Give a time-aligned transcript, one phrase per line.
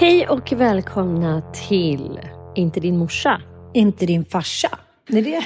[0.00, 2.20] Hej och välkomna till
[2.54, 3.42] Inte din morsa.
[3.74, 4.78] Inte din farsa.
[5.08, 5.44] Nej, det,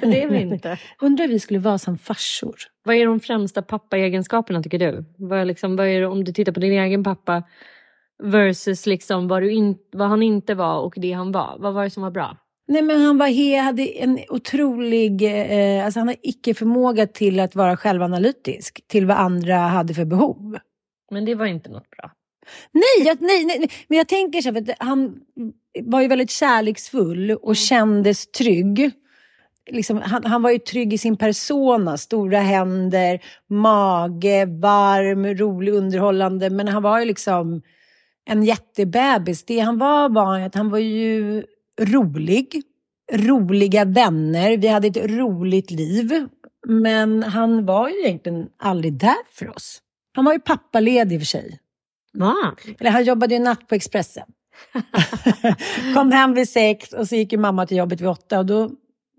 [0.00, 0.78] Det är vi inte.
[1.00, 2.54] Undrar vi skulle vara som farsor.
[2.84, 5.04] Vad är de främsta pappaegenskaperna tycker du?
[5.18, 7.42] Vad är liksom, vad är det, om du tittar på din egen pappa
[8.22, 11.56] versus liksom vad, in, vad han inte var och det han var.
[11.58, 12.36] Vad var det som var bra?
[12.66, 15.22] Nej, men han var he, hade en otrolig...
[15.22, 18.80] Eh, alltså han har icke-förmåga till att vara självanalytisk.
[18.86, 20.58] Till vad andra hade för behov.
[21.10, 22.10] Men det var inte något bra.
[22.72, 23.70] Nej, jag, nej, nej, nej.
[23.88, 25.20] men jag tänker så här, för att han
[25.82, 28.90] var ju väldigt kärleksfull och kändes trygg.
[29.70, 33.20] Liksom, han, han var ju trygg i sin persona, stora händer,
[33.50, 36.50] mage, varm, rolig, underhållande.
[36.50, 37.62] Men han var ju liksom
[38.26, 39.44] en jättebebis.
[39.44, 41.44] Det han var var att han var ju
[41.80, 42.62] rolig,
[43.12, 46.28] roliga vänner, vi hade ett roligt liv.
[46.66, 49.80] Men han var ju egentligen aldrig där för oss.
[50.14, 51.58] Han var ju pappaledig i och för sig.
[52.12, 52.34] Va?
[52.78, 54.26] Eller han jobbade ju natt på Expressen.
[55.94, 58.70] Kom hem vid sex och så gick ju mamma till jobbet vid åtta och då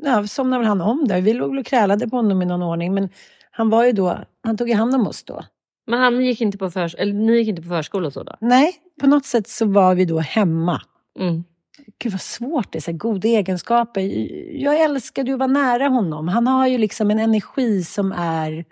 [0.03, 1.21] ja, somnade väl han om där.
[1.21, 3.09] Vi låg och krälade på honom i någon ordning men
[3.51, 5.44] han var ju då, han tog ju hand om oss då.
[5.88, 8.35] Men han gick inte på förs eller ni gick inte på förskola och så då?
[8.41, 10.81] Nej, på något sätt så var vi då hemma.
[11.19, 11.44] Mm.
[12.00, 14.02] Gud vad svårt det är, så här, goda egenskaper.
[14.62, 16.28] Jag älskade ju att vara nära honom.
[16.28, 18.66] Han har ju liksom en energi som är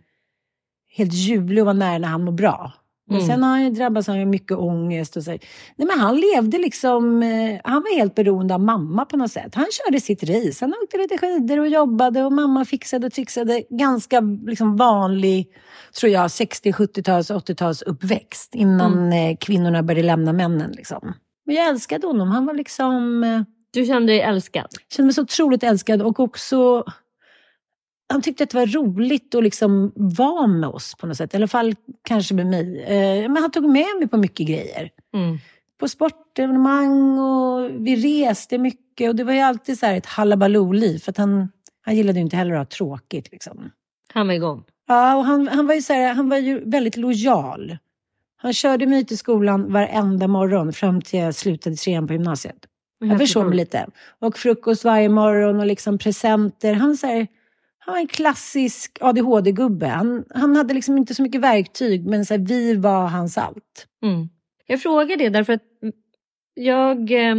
[0.96, 2.72] helt ljuvlig att vara nära när han mår bra.
[3.08, 3.28] Men Mm.
[3.28, 5.31] sen har han ju drabbats av mycket ångest och så.
[5.31, 5.40] Nej
[5.88, 9.56] men han levde liksom, eh, han var helt beroende av mamma på något sätt.
[9.56, 13.64] Han körde sitt race, han åkte lite skidor och jobbade och mamma fixade och trixade.
[13.70, 15.47] Ganska liksom vanlig,
[16.00, 21.14] tror jag, 60-, 70-tals, 80-tals uppväxt innan eh, kvinnorna började lämna männen liksom.
[21.45, 24.67] Men jag älskade honom, han var liksom, eh, Du kände dig älskad?
[24.89, 26.83] kände mig så otroligt älskad och också
[28.13, 31.33] han tyckte att det var roligt att liksom vara med oss på något sätt.
[31.33, 32.83] I alla fall kanske med mig.
[32.83, 34.89] Eh, men han tog med mig på mycket grejer.
[35.13, 35.37] Mm.
[35.79, 39.09] På sportevenemang och vi reste mycket.
[39.09, 40.99] Och det var ju alltid så ett halabaloo-liv.
[40.99, 41.49] För han,
[41.81, 43.31] han gillade ju inte heller att ha tråkigt.
[43.31, 43.71] Liksom.
[44.13, 44.63] Han var igång.
[44.87, 47.78] Ja, och han, han, var ju så här, han var ju väldigt lojal.
[48.43, 52.66] Han körde mig till skolan varenda morgon fram till jag slutade trean på gymnasiet.
[52.99, 53.87] Jag försov mig lite.
[54.19, 56.73] Och frukost varje morgon och liksom presenter.
[56.73, 57.28] Han, så här,
[57.79, 59.87] han var en klassisk ADHD-gubbe.
[59.87, 63.87] Han, han hade liksom inte så mycket verktyg, men så här, vi var hans allt.
[64.03, 64.29] Mm.
[64.67, 65.63] Jag frågar det därför att
[66.53, 67.35] jag eh,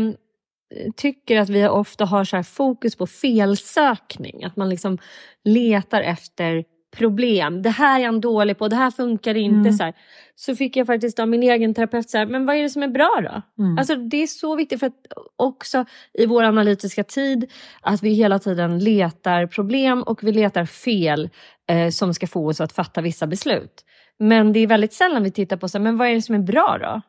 [0.97, 4.45] tycker att vi ofta har så här fokus på felsökning.
[4.45, 4.99] Att man liksom
[5.45, 6.65] letar efter
[6.97, 7.63] problem.
[7.63, 9.69] Det här är han dålig på, det här funkar inte.
[9.69, 9.73] Mm.
[9.73, 9.95] Så, här.
[10.35, 12.83] så fick jag faktiskt av min egen terapeut, så här, men vad är det som
[12.83, 13.63] är bra då?
[13.63, 13.79] Mm.
[13.79, 15.07] Alltså, det är så viktigt för att
[15.37, 17.51] också i vår analytiska tid
[17.81, 21.31] att vi hela tiden letar problem och vi letar fel
[21.69, 23.85] eh, som ska få oss att fatta vissa beslut.
[24.19, 26.35] Men det är väldigt sällan vi tittar på så här, men vad är det som
[26.35, 27.03] är bra då?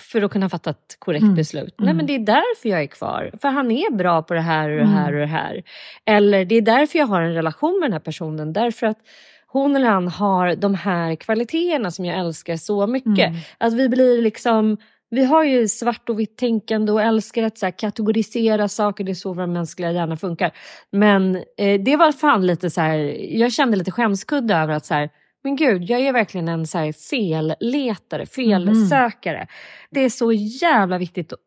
[0.00, 1.34] För att kunna fatta ett korrekt Mm.
[1.34, 1.74] beslut.
[1.80, 1.86] Mm.
[1.86, 3.30] Nej men det är därför jag är kvar.
[3.42, 5.62] För han är bra på det här och det här och det här.
[6.06, 8.52] Eller det är därför jag har en relation med den här personen.
[8.52, 8.98] Därför att
[9.46, 13.28] hon eller han har de här kvaliteterna som jag älskar så mycket.
[13.28, 13.36] Mm.
[13.58, 14.76] Att vi blir liksom
[15.12, 19.04] vi har ju svart och vitt tänkande och älskar att så kategorisera saker.
[19.04, 20.50] Det är så vår mänskliga hjärna funkar.
[20.92, 22.98] Men eh, det var fan lite så här,
[23.38, 25.10] jag kände lite skämskudde över att så här,
[25.44, 29.46] men gud, jag är verkligen en så här felletare, felsökare.
[29.90, 31.38] Det är så jävla viktigt att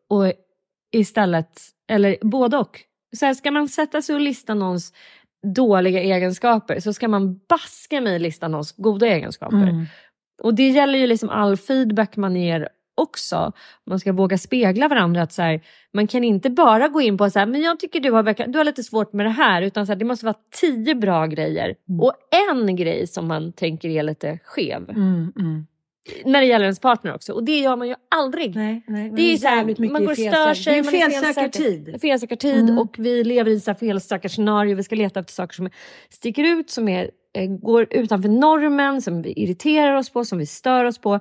[0.92, 2.80] istället, eller både och.
[3.16, 4.92] Så här, ska man sätta sig och lista någons
[5.54, 9.56] dåliga egenskaper så ska man baska mig lista någons goda egenskaper.
[9.56, 9.86] Mm.
[10.42, 13.52] Och det gäller ju liksom all feedback man ger också.
[13.86, 15.22] Man ska våga spegla varandra.
[15.22, 15.60] att så här,
[15.92, 18.58] Man kan inte bara gå in på så här, men jag tycker du har, du
[18.58, 19.62] har lite svårt med det här.
[19.62, 22.00] Utan så här, det måste vara tio bra grejer Mm.
[22.00, 22.12] och
[22.50, 24.90] en grej som man tänker är lite skev.
[24.90, 25.66] Mm, mm.
[26.24, 27.32] När det gäller ens partner också.
[27.32, 28.56] Och det gör man ju aldrig.
[28.56, 30.94] Nej, nej, Det är så här, man går och felsäker- stör sig, Det är man
[30.94, 32.00] är felsökartid.
[32.00, 32.78] Felsökartid Mm.
[32.78, 34.76] och vi lever i så här felsökarscenario.
[34.76, 35.70] Vi ska leta efter saker som
[36.10, 40.46] sticker ut, som är, eh, går utanför normen, som vi irriterar oss på, som vi
[40.46, 41.20] stör oss på.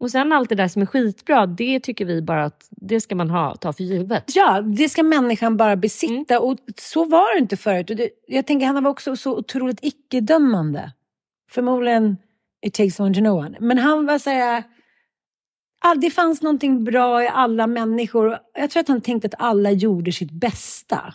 [0.00, 3.14] Och sen allt det där som är skitbra, det tycker vi bara att det ska
[3.14, 4.24] man ha, ta för givet.
[4.34, 6.34] Ja, det ska människan bara besitta.
[6.34, 6.48] Mm.
[6.48, 7.90] Och så var det inte förut.
[7.90, 10.92] Och det, jag tänker han var också så otroligt icke-dömande.
[11.50, 12.16] Förmodligen
[12.66, 13.56] it takes one to know one.
[13.60, 14.62] Men han var så här...
[15.80, 18.38] All, det fanns någonting bra i alla människor.
[18.54, 21.14] Jag tror att han tänkte att alla gjorde sitt bästa.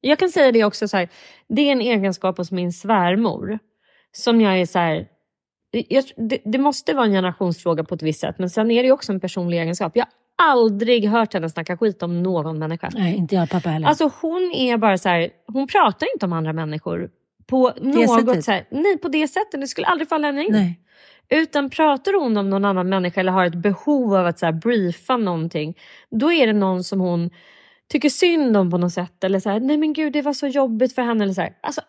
[0.00, 1.08] Jag kan säga det också så här,
[1.48, 3.58] det är en egenskap hos min svärmor
[4.12, 5.06] som jag är så här,
[5.72, 8.92] jag, det, det måste vara en generationsfråga på ett visst sätt men sen är det
[8.92, 9.92] också en personlig egenskap.
[9.94, 12.90] Jag har aldrig hört henne snacka skit om någon människa.
[12.94, 13.88] Nej, inte jag pappa heller.
[13.88, 17.10] Alltså hon är bara så här, hon pratar inte om andra människor
[17.46, 18.44] på något sättet?
[18.44, 20.52] så här, nej på det sättet, det skulle aldrig falla henne in.
[20.52, 20.78] Nej.
[21.28, 24.52] Utan pratar hon om någon annan människa eller har ett behov av att så här,
[24.52, 25.78] briefa någonting,
[26.10, 27.30] då är det någon som hon
[27.88, 29.24] tycker synd om på något sätt.
[29.24, 31.24] Eller så här, nej men gud det var så jobbigt för henne.
[31.24, 31.52] Eller så här.
[31.60, 31.80] Alltså,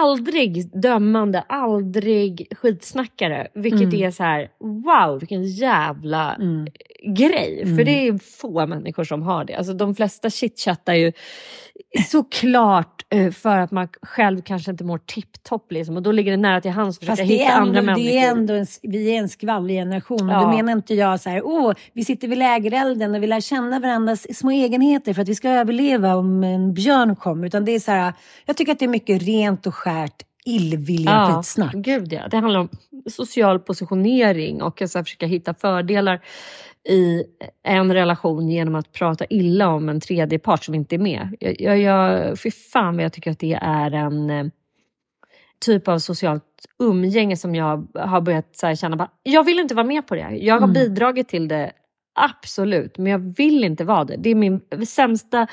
[0.00, 3.48] aldrig dömande, aldrig skitsnackare.
[3.54, 4.02] Vilket Mm.
[4.02, 6.66] är så här, wow vilken jävla Mm.
[7.16, 7.62] Grej.
[7.62, 7.76] Mm.
[7.76, 9.54] För det är få människor som har det.
[9.54, 11.12] Alltså, de flesta chitchattar ju
[12.10, 15.72] såklart eh, för att man själv kanske inte mår tipptopp.
[15.72, 18.10] Liksom, och då ligger det nära till hands att försöka hitta är andra ändå, människor.
[18.10, 20.28] det är ändå en, vi är en skvallrig generation.
[20.30, 20.40] Och Ja.
[20.42, 23.80] då menar inte jag så här, åh, vi sitter vid lägerelden och vi lär känna
[23.80, 27.46] varandras små egenheter för att vi ska överleva om en björn kommer.
[27.46, 28.12] Utan det är så här,
[28.46, 31.74] jag tycker att det är mycket rent och skärt illvilja Ja, skitsnack.
[31.74, 32.28] gud ja.
[32.30, 32.68] Det handlar om
[33.10, 36.20] social positionering och att försöka hitta fördelar
[36.88, 37.24] i
[37.62, 41.36] en relation genom att prata illa om en tredje part som inte är med.
[41.40, 44.46] Jag, jag, jag, fy fan vad jag tycker att det är en eh,
[45.64, 46.44] typ av socialt
[46.78, 50.30] umgänge som jag har börjat så känna bara, jag vill inte vara med på det.
[50.36, 50.72] Jag har Mm.
[50.72, 51.72] bidragit till det,
[52.14, 54.16] absolut, men jag vill inte vara det.
[54.16, 55.46] Det är min sämsta,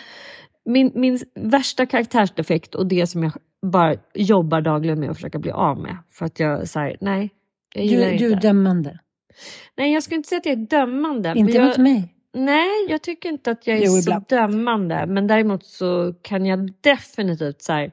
[0.66, 3.32] min, min värsta karaktärsdefekt och det som jag
[3.62, 5.98] bara jobbar dagligen med att försöka bli av med.
[6.12, 7.30] För att jag säger nej,
[7.76, 8.48] jag gillar Du, du är inte.
[8.48, 9.00] dömande.
[9.76, 11.34] Nej, jag skulle inte säga att jag är dömande.
[11.36, 12.16] Inte jag, mot mig.
[12.34, 15.06] Nej, jag tycker inte att jag är Jo, så dömande.
[15.08, 17.92] Men däremot så kan jag definitivt så här,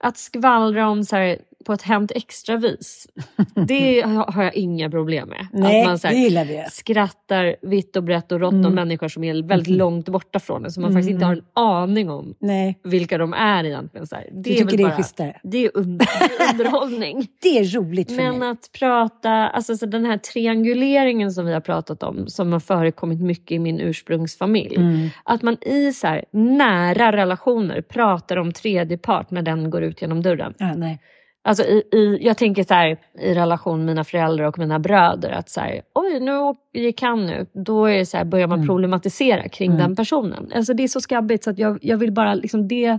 [0.00, 3.06] att skvallra om så här, på ett Hänt Extra-vis.
[3.66, 5.46] Det har jag inga problem med.
[5.52, 8.74] Nej, att man så det här, skrattar vitt och brett och rått om Mm.
[8.74, 9.78] människor som är väldigt Mm.
[9.78, 10.70] långt borta från en.
[10.70, 14.06] Som man Mm, faktiskt inte har en aning om Nej, vilka de är egentligen.
[14.06, 14.28] Så här.
[14.32, 15.40] Det du är tycker väl det är schysstare.
[15.42, 16.06] det är under,
[16.52, 17.26] underhållning.
[17.42, 18.48] Det är roligt för Men mig.
[18.48, 23.20] att prata, alltså så den här trianguleringen som vi har pratat om, som har förekommit
[23.20, 24.76] mycket i min ursprungsfamilj.
[24.76, 25.08] Mm.
[25.24, 30.02] Att man i så här, nära relationer pratar om tredje part när den går ut
[30.02, 30.54] genom dörren.
[30.58, 30.98] Ja, nej.
[31.46, 35.30] Alltså i, i, jag tänker så här, i relation med mina föräldrar och mina bröder
[35.30, 37.50] att så här, oj nu gick han ut.
[37.54, 38.68] Då är så här, börjar man Mm.
[38.68, 39.82] problematisera kring Mm.
[39.82, 40.52] den personen.
[40.54, 42.98] Alltså det är så skabbigt så att jag, jag vill bara liksom det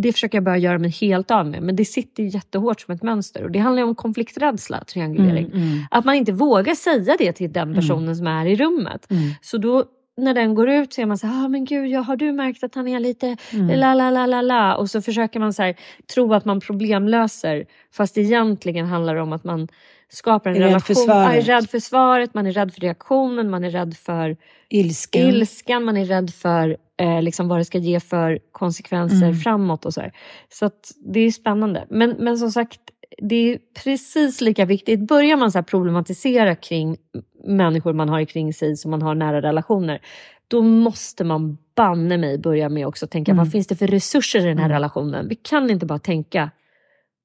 [0.00, 1.62] det försöker jag bara göra mig helt av med.
[1.62, 3.44] Men det sitter jättehårt som ett mönster.
[3.44, 5.44] Och det handlar om konflikträdsla, triangulering.
[5.46, 9.10] Mm, mm, Att man inte vågar säga det till den personen som är i rummet.
[9.10, 9.84] mm, Så då
[10.18, 12.32] när den går ut så är man så här, ah, men gud, ja, har du
[12.32, 13.78] märkt att han är lite mm.
[13.80, 15.76] la la la la la och så försöker man så här,
[16.14, 19.68] tro att man problemlöser fast egentligen handlar det om att man
[20.08, 21.04] skapar en Är rädd relation.
[21.06, 24.36] Ja, är rädd för svaret, man är rädd för reaktionen, man är rädd för
[24.68, 25.28] Ilsken.
[25.28, 29.38] ilskan, man är rädd för eh, liksom vad det ska ge för konsekvenser Mm.
[29.38, 30.12] framåt och så här.
[30.48, 31.86] Så att det är spännande.
[31.90, 32.80] Men, men som sagt,
[33.18, 35.00] det är precis lika viktigt.
[35.00, 36.96] Börjar man så problematisera kring
[37.44, 40.00] människor man har kring sig som man har nära relationer,
[40.48, 43.44] då måste man banne mig börja med också tänka mm.
[43.44, 44.74] vad finns det för resurser i den här mm.
[44.74, 45.28] relationen?
[45.28, 46.50] Vi kan inte bara tänka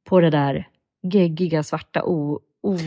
[0.09, 0.67] på det där
[1.03, 2.77] geggiga svarta o, o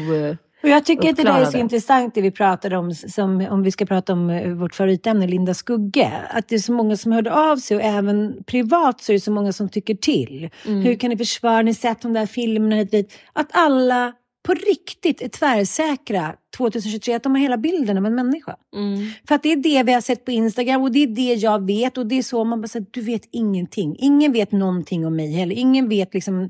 [0.66, 3.62] och jag tycker att det där är så intressant det vi pratade om, som, om
[3.62, 6.12] vi ska prata om eh, vårt favoritämne Linda Skugge.
[6.30, 9.20] Att det är så många som hörde av sig och även privat så är det
[9.20, 10.50] så många som tycker till.
[10.66, 10.82] Mm.
[10.82, 13.12] Hur kan ni försvara, ni sett de där filmerna hit.
[13.32, 14.12] Att alla
[14.46, 18.56] på riktigt är tvärsäkra 2023 att de har hela bilden av en människa.
[18.76, 19.11] Mm.
[19.28, 21.66] För att det är det vi har sett på Instagram och det är det jag
[21.66, 23.96] vet och det är så man bara säger, du vet ingenting.
[23.99, 25.54] Ingen vet någonting om mig heller.
[25.54, 26.49] Ingen vet liksom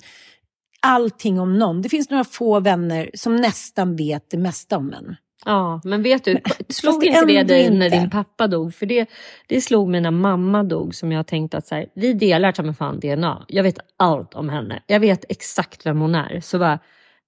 [0.87, 1.83] allting om någon.
[1.83, 5.17] Det finns några få vänner som nästan vet det mesta om en.
[5.45, 8.75] Ja, men vet du, slog inte det dig när din pappa dog?
[8.75, 9.11] För det,
[9.47, 12.63] det slog mig när mamma dog som jag tänkte att så här, vi delar ta
[12.63, 13.45] med fan DNA.
[13.49, 14.83] Jag vet allt om henne.
[14.87, 16.41] Jag vet exakt vem hon är.
[16.41, 16.79] Så bara,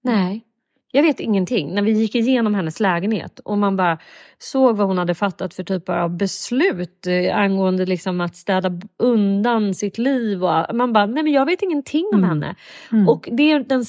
[0.04, 0.44] nej,
[0.92, 1.74] jag vet ingenting.
[1.74, 3.98] När vi gick igenom hennes lägenhet och man bara
[4.38, 9.74] såg vad hon hade fattat för typ av beslut eh, angående liksom att städa undan
[9.74, 10.44] sitt liv.
[10.44, 12.28] Och, man bara, nej men jag vet ingenting om mm.
[12.28, 12.54] henne.
[12.92, 13.08] Mm.
[13.08, 13.84] Och det är den,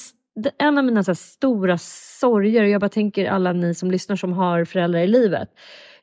[0.58, 1.78] en av mina så stora
[2.20, 5.50] sorger, jag bara tänker alla ni som lyssnar som har föräldrar i livet.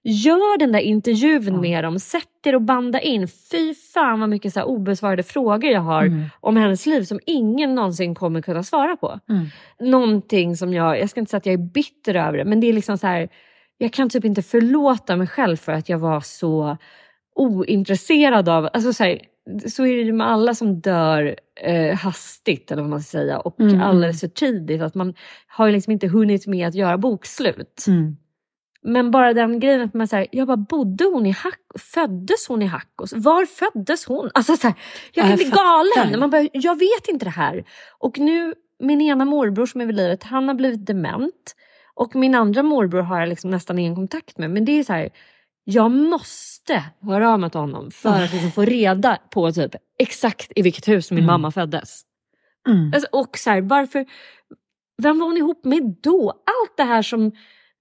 [0.08, 1.60] Gör den där intervjun ja.
[1.60, 3.28] med dem, sätt er och banda in.
[3.28, 6.24] Fy fan vad mycket så obesvarade frågor jag har mm.
[6.40, 9.20] om hennes liv som ingen någonsin kommer kunna svara på.
[9.28, 9.46] Mm.
[9.80, 12.66] Någonting som jag, jag ska inte säga att jag är bitter över det, men det
[12.66, 13.28] är liksom så här,
[13.78, 16.76] jag kan typ inte förlåta mig själv för att jag var så
[17.34, 19.20] ointresserad av, alltså så, här,
[19.68, 23.38] så är det ju med alla som dör eh, hastigt eller vad man ska säga
[23.38, 23.80] och mm.
[23.80, 24.82] alldeles för tidigt.
[24.82, 25.14] Att man
[25.46, 27.84] har ju liksom inte hunnit med att göra bokslut.
[27.88, 28.16] Mm.
[28.86, 32.62] Men bara den grejen att man säger, jag bara, bodde hon i Hack Föddes hon
[32.62, 33.12] i Hackås?
[33.12, 34.30] Var föddes hon?
[34.34, 34.76] Alltså så här,
[35.12, 36.20] jag kan bli galen.
[36.20, 37.64] Man bara, jag vet inte det här.
[37.98, 41.54] Och nu, min ena morbror som är vid livet, han har blivit dement.
[41.94, 44.50] Och min andra morbror har jag liksom nästan ingen kontakt med.
[44.50, 45.10] Men det är så här,
[45.64, 50.52] jag måste höra av mig till honom för att liksom få reda på typ exakt
[50.56, 51.26] i vilket hus min mm.
[51.26, 52.02] mamma föddes.
[52.68, 52.92] Mm.
[52.94, 54.06] Alltså, och så här, varför,
[55.02, 56.30] vem var hon ihop med då?
[56.30, 57.32] Allt det här som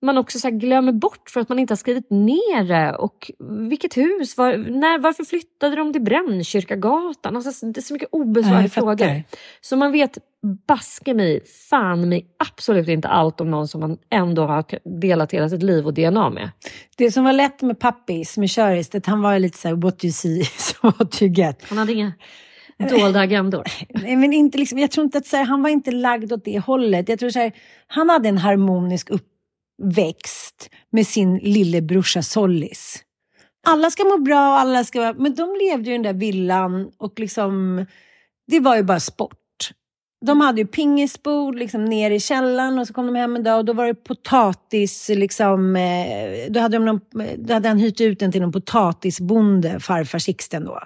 [0.05, 2.95] man också så glömmer bort för att man inte har skrivit ner det.
[2.95, 3.31] Och
[3.69, 4.38] vilket hus?
[4.38, 7.35] Var, när, varför flyttade de till Brännkyrkagatan?
[7.35, 9.24] Alltså, det är så mycket obesvarade frågor.
[9.62, 10.17] Så man vet
[10.67, 14.65] baske mig, fan mig absolut inte allt om någon som man ändå har
[15.01, 16.50] delat hela sitt liv och DNA med.
[16.97, 20.03] Det som var lätt med Pappis, med Köris, att han var lite så här, what
[20.03, 21.63] you see is what you get.
[21.69, 22.13] Han hade inga
[22.77, 23.63] dolda agendor.
[24.03, 26.59] Men inte liksom, jag tror inte att så här, han var inte lagd åt det
[26.59, 27.09] hållet.
[27.09, 27.51] Jag tror så här,
[27.88, 29.27] han hade en harmonisk upp
[29.84, 33.03] växt med sin lillebrorsa Sollis.
[33.67, 35.13] Alla ska må bra, och alla ska vara...
[35.13, 37.86] Men de levde ju i den där villan och liksom...
[38.48, 39.38] Det var ju bara sport.
[40.25, 43.58] De hade ju pingisbord liksom ner i källaren och så kom de hem en dag
[43.58, 45.10] och då var det potatis.
[45.10, 47.01] Liksom, eh, då, hade de någon,
[47.38, 50.79] då hade han hyrt ut den till någon potatisbonde, farfar Sixten då.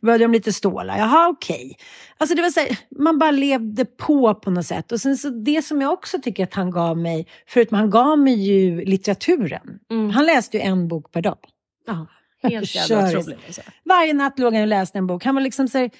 [0.00, 0.98] Då behövde de lite stålar.
[0.98, 1.56] Jaha, okej.
[1.56, 1.74] Okay.
[2.18, 4.92] Alltså det var så här, man bara levde på på något sätt.
[4.92, 8.18] Och sen så det som jag också tycker att han gav mig, förutom han gav
[8.18, 9.78] mig ju litteraturen.
[9.90, 10.10] Mm.
[10.10, 11.38] Han läste ju en bok per dag.
[11.86, 12.06] Ja,
[12.42, 13.38] helt jävla otroligt.
[13.46, 13.60] Alltså.
[13.84, 15.24] Varje natt låg han och läste en bok.
[15.24, 15.90] Han var liksom så här,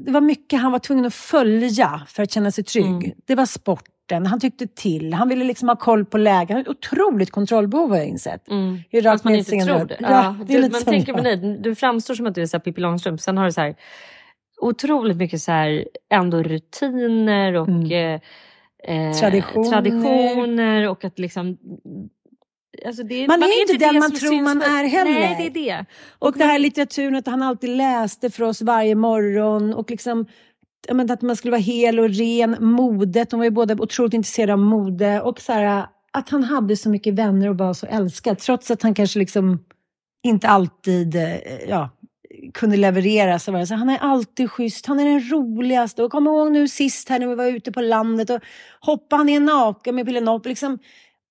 [0.00, 2.86] det var mycket han var tvungen att följa för att känna sig trygg.
[2.86, 3.12] Mm.
[3.26, 6.48] Det var sporten, han tyckte till, han ville liksom ha koll på läget.
[6.48, 8.48] Han hade ett otroligt kontrollbehov har jag insett.
[8.50, 8.78] Mm.
[9.02, 9.96] Fast man inte tror det.
[10.00, 13.20] Ja, det du, man tänker på dig, du framstår som att du är Pippi Långstrump.
[13.20, 13.74] Sen har du så här,
[14.60, 17.92] otroligt mycket så här, ändå rutiner och mm.
[17.92, 18.20] eh,
[18.96, 19.70] eh traditioner.
[19.70, 21.58] traditioner och att liksom
[22.86, 25.10] Alltså det, man, man, är inte den man tror man är heller.
[25.10, 25.86] Nej, det är det.
[26.18, 30.26] Och, och det här litteraturen, att han alltid läste för oss varje morgon och liksom
[30.88, 32.56] att man skulle vara hel och ren.
[32.60, 35.20] Modet, de var ju båda otroligt intresserade av mode.
[35.20, 38.38] Och så här, att han hade så mycket vänner och var så älskad.
[38.38, 39.64] Trots att han kanske liksom
[40.22, 41.36] inte alltid eh,
[41.68, 41.90] ja,
[42.54, 43.38] kunde leverera.
[43.38, 46.02] Så var det så, han är alltid schysst, han är den roligaste.
[46.02, 48.40] Och kom ihåg nu sist här när vi var ute på landet och
[48.80, 50.78] hoppade han ner naken med Pille liksom,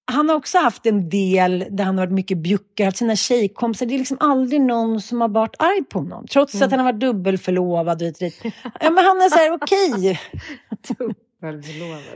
[0.06, 3.86] han har också haft en del där han har varit mycket bjuckar, haft sina tjejkompisar.
[3.86, 6.28] Det är liksom aldrig någon som har varit arg på honom.
[6.28, 6.66] Trots mm.
[6.66, 8.42] att han har varit dubbelförlovad och dit.
[8.80, 10.20] Ja, men han är så här, okej.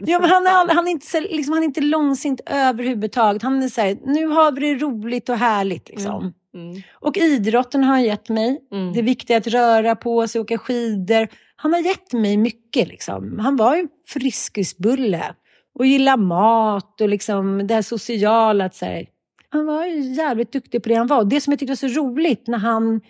[0.06, 3.44] Ja, men han, är, han, är inte, liksom, han är inte långsint överhuvudtaget.
[3.44, 5.90] Han är så här, nu har vi det roligt och härligt.
[5.90, 6.22] Liksom.
[6.22, 6.34] Mm.
[6.70, 6.82] Mm.
[6.94, 8.62] Och idrotten har han gett mig.
[8.72, 8.94] Mm.
[8.94, 11.28] Det är viktigt att röra på sig, åka skidor.
[11.56, 12.88] Han har gett mig mycket.
[12.88, 13.40] Liksom.
[13.40, 15.36] Han var ju friskisbulle
[15.80, 18.66] och gilla mat och liksom det här sociala.
[18.66, 19.06] Att så här,
[19.50, 19.86] han var
[20.18, 21.24] jävligt duktig på det han var.
[21.24, 23.02] Det som jag tyckte var så roligt när han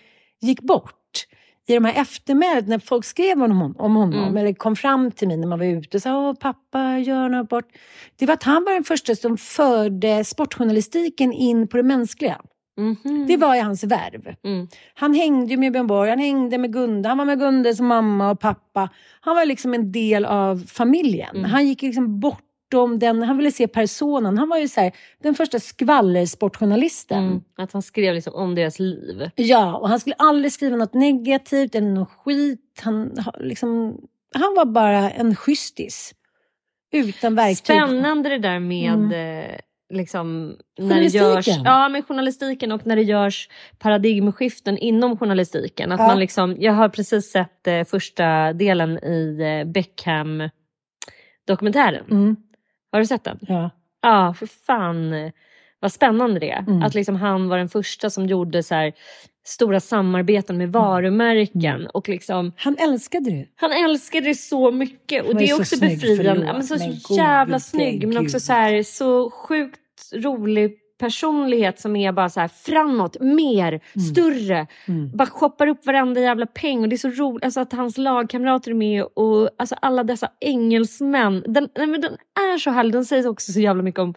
[0.41, 0.93] gick bort
[1.69, 4.37] i de här eftermälet, när folk skrev om, hon- om honom, Mm.
[4.37, 7.49] eller kom fram till mig när man var ute och sa Åh, pappa, gör något
[7.49, 7.65] bort.
[8.15, 12.41] Det var att han var den första som förde sportjournalistiken in på det mänskliga.
[12.77, 13.25] Mhm.
[13.27, 14.35] Det var i hans värv.
[14.43, 14.67] Mm.
[14.93, 17.87] Han hängde ju med Björn Borg, han hängde med Gunde, han var med Gunde som
[17.87, 18.89] mamma och pappa.
[19.21, 21.35] Han var liksom en del av familjen.
[21.35, 21.51] Mm.
[21.51, 22.19] Han gick liksom
[22.71, 24.37] bortom den, han ville se personen.
[24.37, 24.91] Han var ju så här,
[25.23, 27.23] den första skvallersportjournalisten.
[27.27, 27.41] Mm.
[27.57, 29.29] Att han skrev liksom om deras liv.
[29.35, 32.81] Ja, och han skulle aldrig skriva något negativt eller något skit.
[32.83, 33.97] Han, ha- liksom,
[34.35, 36.13] han var bara en schystis.
[36.91, 37.57] Utan verktyg.
[37.57, 39.11] Spännande det där med Mm.
[39.49, 39.55] eh,
[39.93, 45.91] liksom, när det görs, ja, med journalistiken och när det görs paradigmskiften inom journalistiken.
[45.91, 46.07] Att Ja.
[46.07, 52.05] man liksom, jag har precis sett eh, första delen i eh, Beckham-dokumentären.
[52.11, 52.35] Mm,
[52.97, 53.39] Har du sett den?
[53.41, 53.69] ja.
[54.01, 55.13] Ja, för fan
[55.79, 56.59] vad spännande det är.
[56.59, 56.83] Mm.
[56.83, 58.93] Att liksom han var den första som gjorde så här,
[59.45, 61.75] stora samarbeten med varumärken.
[61.75, 61.87] Mm.
[61.93, 63.45] Och liksom, Han älskade det.
[63.55, 66.45] han älskade det så mycket och det är är så också befriande.
[66.45, 69.79] Ja, men så, men så jävla snygg men också så, här, så sjukt
[70.13, 74.67] rolig personlighet som är bara så här framåt, mer, större.
[74.87, 75.11] Mm.
[75.17, 78.71] Bara shoppar upp varenda jävla peng och det är så roligt alltså att hans lagkamrater
[78.71, 81.43] är med och alltså alla dessa engelsmän.
[81.47, 82.13] Den, men den
[82.53, 84.13] är så härlig, den säger också så jävla mycket om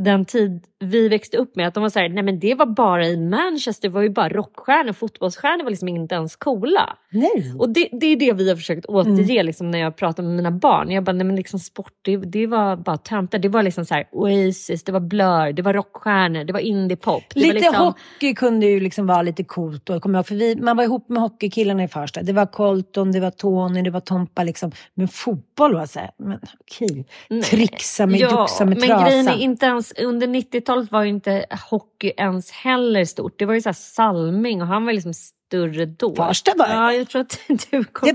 [0.00, 1.68] den tid vi växte upp med.
[1.68, 4.10] Att de var så här, nej men det var bara i Manchester, det var ju
[4.10, 6.96] bara rockstjärnor, fotbollsstjärnor var liksom inte ens coola.
[7.10, 7.54] Nej.
[7.58, 10.50] Och det, det är det vi har försökt återge liksom, när jag pratar med mina
[10.50, 10.90] barn.
[10.90, 13.38] Jag bara, nej men liksom sport, det, det var bara töntar.
[13.38, 17.22] Det var liksom så här Oasis, det var Blur, det var rockstjärnor, det var indiepop.
[17.34, 19.86] Lite var liksom, hockey kunde ju liksom vara lite coolt.
[19.86, 22.22] Då, kommer jag, för vi, man var ihop med hockeykillarna i Farsta.
[22.22, 24.42] Det var Colton, det var Tony, det var Tompa.
[24.42, 24.72] Liksom.
[24.94, 27.06] Men fotboll var så här, men okej.
[27.30, 27.42] Nej.
[27.42, 29.04] Trixa med, ja, joxa med men trasan.
[29.08, 33.38] grejen är inte ens, under 90-talet var ju inte hockey ens heller stort.
[33.38, 36.14] Det var ju så här Salming och han var liksom större då.
[36.14, 36.68] Farsta var.
[36.68, 38.12] Ja, jag tror att du kommer...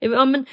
[0.00, 0.16] Det var.
[0.18, 0.46] Ja, men,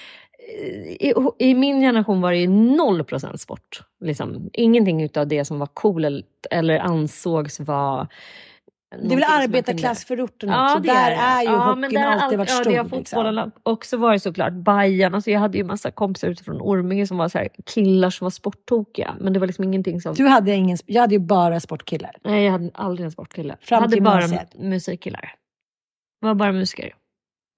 [0.61, 3.81] eh, i, I min generation var det ju noll procent sport.
[4.01, 4.49] Liksom.
[4.53, 8.07] Ingenting utav det som var coolt eller ansågs vara...
[8.89, 10.79] Det är väl man arbetarklassförorten också.
[10.79, 12.71] där är ju ja, hockeyn där alltid all- varit ja, stor.
[12.71, 13.03] det har liksom.
[13.05, 14.53] fotbollen också varit såklart.
[14.53, 18.25] Bajen, alltså jag hade ju massa kompisar utifrån Orminge som var så här, killar som
[18.25, 19.15] var sporttokiga.
[19.19, 20.13] Men det var liksom ingenting som...
[20.13, 22.11] Du hade ingen, jag hade ju bara sportkillar.
[22.23, 23.55] Nej, jag hade aldrig en sportkille.
[23.69, 24.27] Jag hade bara
[24.59, 25.33] musikkillar.
[26.21, 26.93] Det var bara musiker.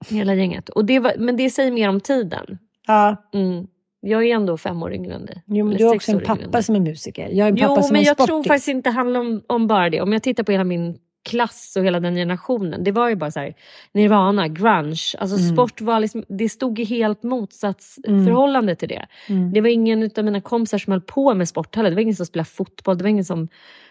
[0.09, 0.69] Hela gänget.
[0.69, 2.57] Och det var, men det säger mer om tiden.
[2.87, 3.29] Ja.
[3.33, 3.67] Mm.
[4.01, 5.43] Jag är ändå fem år yngre än dig.
[5.45, 7.29] Jo, men du har också en pappa som är musiker.
[7.29, 8.27] Jag har en pappa Jo, som men är jag sportis.
[8.27, 10.01] tror faktiskt inte det handlar om, om bara det.
[10.01, 10.97] Om jag tittar på hela min
[11.29, 12.83] klass och hela den generationen.
[12.83, 13.53] Det var ju bara så här,
[13.91, 15.15] Nirvana, grunge.
[15.17, 15.55] Alltså Mm.
[15.55, 19.05] sport var liksom, det stod i helt motsatsförhållande till det.
[19.27, 19.53] Mm.
[19.53, 21.89] Det var ingen av mina kompisar som höll på med sport heller.
[21.89, 22.97] Det var ingen som spelade fotboll.
[22.97, 23.47] Det var ingen som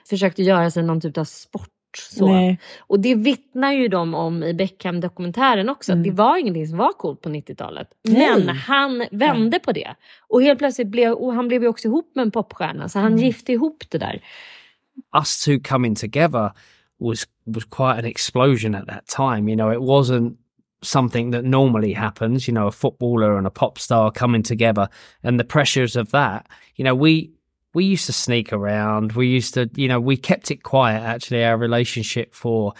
[0.08, 1.68] försökte göra sig någon typ av sport.
[2.80, 5.92] Och det vittnar ju de om i Beckham-dokumentären också.
[5.92, 7.88] Att det var ingenting som var coolt på 90-talet.
[8.04, 8.28] Nej.
[8.44, 9.94] Men han vände på det.
[10.28, 12.88] Och helt plötsligt blev och han blev ju också ihop med en popstjärna.
[12.88, 14.20] Så han gifte ihop det där.
[15.18, 16.50] us two coming together
[16.98, 19.48] was was quite an explosion at that time.
[19.48, 20.36] You know, it wasn't
[20.82, 22.46] something that normally happens.
[22.46, 24.88] You know, a footballer and a pop star coming together,
[25.22, 26.46] and the pressures of that.
[26.76, 27.32] You know, we
[27.74, 29.12] we used to sneak around.
[29.12, 31.02] We used to, you know, we kept it quiet.
[31.02, 32.74] Actually, our relationship for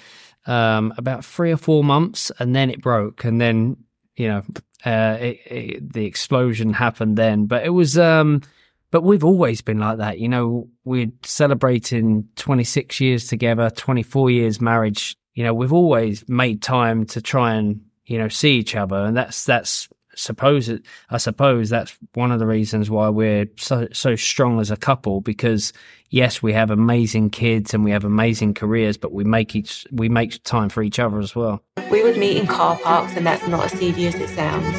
[0.46, 3.76] um, about three or four months, and then it broke, and then
[4.16, 4.42] you know,
[4.84, 7.46] uh, it, it, the explosion happened then.
[7.46, 7.98] But it was.
[7.98, 8.42] Um,
[8.90, 10.18] but we've always been like that.
[10.18, 15.16] You know, we're celebrating 26 years together, 24 years marriage.
[15.34, 18.96] You know, we've always made time to try and, you know, see each other.
[18.96, 23.86] And that's, that's, suppose it, I suppose that's one of the reasons why we're so,
[23.92, 25.72] so strong as a couple because
[26.10, 30.08] yes, we have amazing kids and we have amazing careers, but we make each, we
[30.08, 31.60] make time for each other as well.
[31.90, 34.76] We would meet in car parks, and that's not as seedy as it sounds.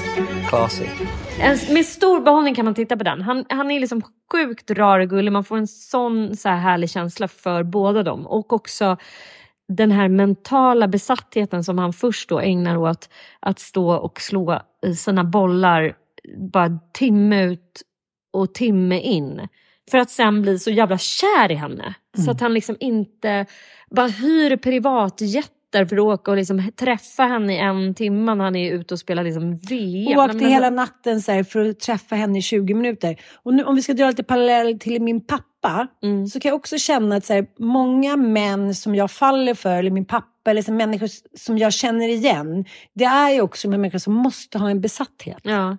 [0.50, 0.90] Classy.
[1.40, 3.22] En, med stor behållning kan man titta på den.
[3.22, 5.32] Han, han är liksom sjukt rar och gullig.
[5.32, 8.28] Man får en sån så här härlig känsla för båda dem.
[8.28, 8.98] Och också
[9.70, 14.96] den här mentala besattheten som han först då ägnar åt att stå och slå i
[14.96, 15.94] sina bollar
[16.38, 17.82] bara timme ut
[18.34, 19.48] och timme in.
[19.92, 21.94] För att sen bli så jävla kär i henne.
[22.26, 23.46] Så att han liksom inte
[23.90, 24.56] bara hyr
[25.72, 28.94] privatjetter för att åka och liksom träffa henne i en timme när han är ute
[28.94, 30.18] och spelar liksom VM.
[30.18, 33.16] Och åkte Men- hela natten så här, för att träffa henne i 20 minuter.
[33.44, 36.28] Och nu, om vi ska dra lite parallell till min pappa, Mm.
[36.28, 39.92] så kan jag också känna att så här, många män som jag faller för, eller
[39.92, 44.14] min pappa, eller så människor som jag känner igen, det är ju också människor som
[44.14, 45.40] måste ha en besatthet.
[45.44, 45.78] Ja.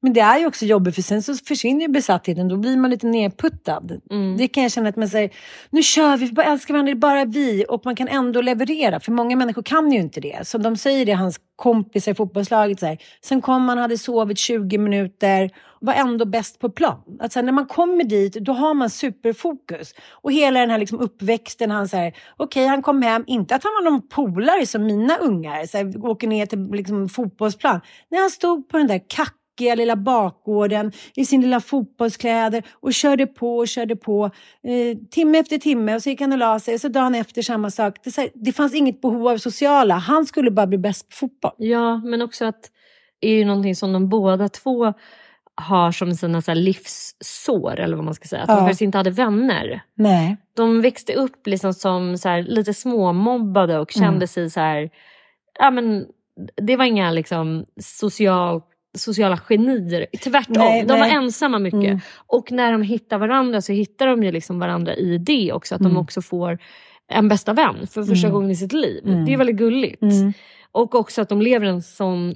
[0.00, 2.48] Men det är ju också jobbigt för sen så försvinner ju besattheten.
[2.48, 4.00] Då blir man lite nerputtad.
[4.10, 4.36] Mm.
[4.36, 5.30] Det kan jag känna att man säger,
[5.70, 7.64] nu kör vi, vi bara älskar varandra, det är bara vi.
[7.68, 9.00] Och man kan ändå leverera.
[9.00, 10.46] För många människor kan ju inte det.
[10.46, 12.80] Så de säger det, hans kompisar i fotbollslaget.
[12.80, 12.98] Så här.
[13.24, 17.02] Sen kom man, hade sovit 20 minuter, var ändå bäst på plan.
[17.20, 19.94] Att här, när man kommer dit, då har man superfokus.
[20.10, 23.64] Och hela den här liksom uppväxten, han säger, okej okay, han kom hem, inte att
[23.64, 27.80] han var någon polare som mina ungar, så här, åker ner till liksom, fotbollsplan.
[28.10, 32.94] När han stod på den där kack tråkiga lilla bakgården i sin lilla fotbollskläder och
[32.94, 34.24] körde på och körde på
[34.64, 37.42] eh, timme efter timme och så gick han och la sig och så dagen efter
[37.42, 37.96] samma sak.
[38.04, 41.52] Det, här, det fanns inget behov av sociala, han skulle bara bli bäst på fotboll.
[41.56, 42.70] Ja, men också att
[43.20, 44.94] det är ju någonting som de båda två
[45.54, 48.42] har som sina så livssår, eller vad man ska säga.
[48.42, 48.54] Att ja.
[48.54, 49.82] de faktiskt inte hade vänner.
[49.94, 50.36] Nej.
[50.56, 54.28] De växte upp liksom som så här, lite småmobbade och kände mm.
[54.28, 54.90] sig så här...
[55.58, 56.06] Ja, men,
[56.56, 60.06] det var inga liksom, socialt sociala genier.
[60.24, 61.00] Tvärtom, nej, de nej.
[61.00, 61.84] var ensamma mycket.
[61.84, 62.00] Mm.
[62.26, 65.74] Och när de hittar varandra så hittar de ju liksom varandra i det också.
[65.74, 65.94] Att mm.
[65.94, 66.58] de också får
[67.08, 68.34] en bästa vän för första mm.
[68.34, 69.06] gången i sitt liv.
[69.06, 69.24] Mm.
[69.24, 70.02] Det är väldigt gulligt.
[70.02, 70.32] Mm.
[70.72, 72.34] Och också att de lever en sån...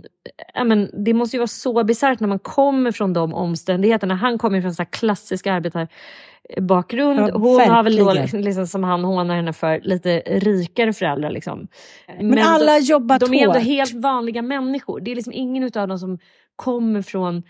[0.64, 4.14] men, det måste ju vara så bisarrt när man kommer från de omständigheterna.
[4.14, 7.21] Han kommer från en klassisk arbetarbakgrund.
[7.21, 7.75] Ja, Hon verkligen.
[7.75, 11.31] har väl då, liksom, liksom, som han hånar henne för, lite rikare föräldrar.
[11.31, 11.69] Liksom.
[12.17, 15.01] Men, men alla har jobbat De är ändå helt vanliga människor.
[15.01, 16.19] Det är liksom ingen av dem som
[16.57, 17.43] kommer från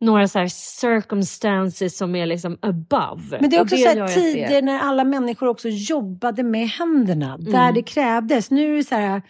[0.00, 3.38] några så circumstances som är liksom above.
[3.40, 7.52] Men det är också det så tider när alla människor också jobbade med händerna, mm.
[7.52, 8.50] där det krävdes.
[8.50, 9.22] Nu är det så här,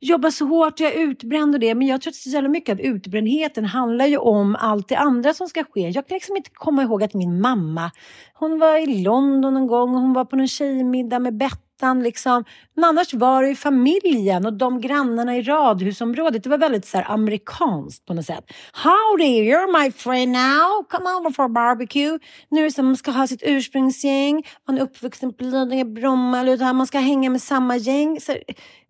[0.00, 2.72] jobba så hårt, jag är utbränd och det, men jag tror att så jävla mycket
[2.72, 5.88] av utbrändheten handlar ju om allt det andra som ska ske.
[5.88, 7.90] Jag kan liksom inte komma ihåg att min mamma,
[8.34, 12.02] hon var i London en gång och hon var på någon tjejmiddag med Bett gatan.
[12.02, 12.44] Liksom.
[12.74, 16.42] Men annars var det ju familjen och de grannarna i radhusområdet.
[16.42, 18.44] Det var väldigt så här, amerikanskt på något sätt.
[18.72, 20.84] Howdy, you're my friend now.
[20.88, 22.18] Come over for a barbecue.
[22.50, 24.42] Nu är det så man ska ha sitt ursprungsgäng.
[24.66, 26.72] Man är uppvuxen på Lidingö, Bromma.
[26.72, 28.20] Man ska hänga med samma gäng.
[28.20, 28.36] Så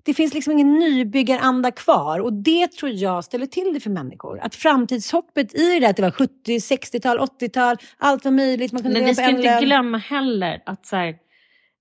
[0.07, 4.40] det finns liksom ingen nybyggaranda kvar och det tror jag ställer till det för människor.
[4.40, 8.73] Att framtidshoppet i det att det var 70, 60-tal, 80-tal, allt var möjligt.
[8.73, 11.14] Man kunde Men vi ska inte glömma heller att så här,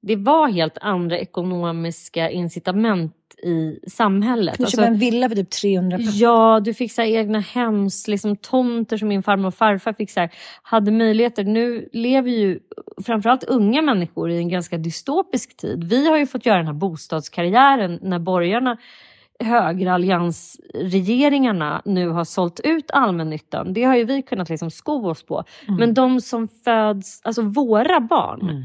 [0.04, 4.58] det var helt andra ekonomiska incitament i samhället.
[4.58, 6.08] Du alltså, köpa en villa för typ 300 000.
[6.14, 10.12] Ja, du fick så här, egna hems, liksom tomter som min farmor och farfar fick
[10.12, 10.30] så här,
[10.64, 11.44] hade möjligheter.
[11.44, 12.60] Nu lever ju
[13.06, 15.84] framförallt unga människor i en ganska dystopisk tid.
[15.84, 18.78] Vi har ju fått göra den här bostadskarriären när borgarna
[19.40, 23.74] högeralliansregeringarna nu har sålt ut allmännyttan.
[23.74, 25.44] Det har ju vi kunnat liksom sko oss på.
[25.68, 25.80] Mm.
[25.80, 28.64] Men de som föds, alltså våra barn, mm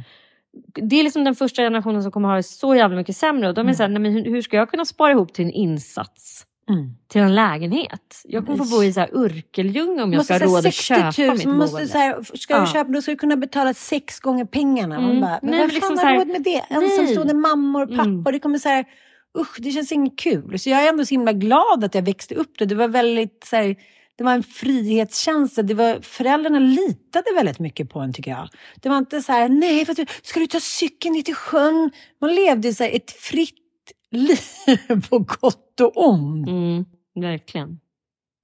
[0.74, 3.48] det är liksom den första generationen som kommer ha det så jävla mycket sämre.
[3.48, 3.74] Och de är mm.
[3.74, 6.44] såhär, nej, men hur, ska jag kunna spara ihop till en insats?
[6.70, 6.90] Mm.
[7.08, 8.22] Till en lägenhet.
[8.24, 11.12] Jag kommer få bo i så här Urkeljunga om jag ska ha råd att köpa
[11.18, 11.88] 000, mitt måste, boende.
[11.88, 12.60] Så här, ska ja.
[12.60, 14.96] du köpa, då ska du kunna betala sex gånger pengarna.
[14.96, 15.08] Mm.
[15.08, 16.64] Man bara, men nej, vem liksom fan har råd med det?
[16.68, 18.04] Ensamstående mammor och pappor.
[18.04, 18.24] Mm.
[18.24, 18.84] Det kommer så här,
[19.38, 20.58] usch, det känns inget kul.
[20.58, 22.64] Så jag är ändå så himla glad att jag växte upp det.
[22.64, 23.76] Det var väldigt så här,
[24.18, 25.62] det var en frihetskänsla.
[25.62, 28.48] Det var, föräldrarna litade väldigt mycket på en tycker jag.
[28.80, 31.90] Det var inte så här, nej, du, ska du ta cykeln ner till sjön?
[32.20, 34.38] Man levde så här, ett fritt liv
[35.10, 36.48] på gott och ont.
[36.48, 37.80] Mm, verkligen.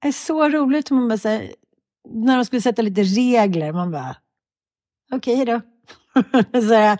[0.01, 1.51] Det är så roligt man bara, här,
[2.09, 3.73] när de skulle sätta lite regler.
[3.73, 4.15] Man bara,
[5.11, 5.61] okej okay, då.
[6.61, 6.99] så här,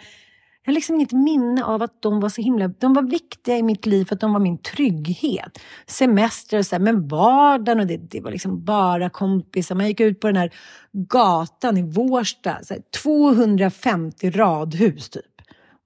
[0.66, 2.68] jag har liksom inget minne av att de var så himla...
[2.68, 5.60] De var viktiga i mitt liv för att de var min trygghet.
[5.88, 9.76] Semester och så här, men vardagen och det, det var liksom bara kompisar.
[9.76, 10.52] Man gick ut på den här
[10.92, 15.24] gatan i Vårsta, så här, 250 radhus typ.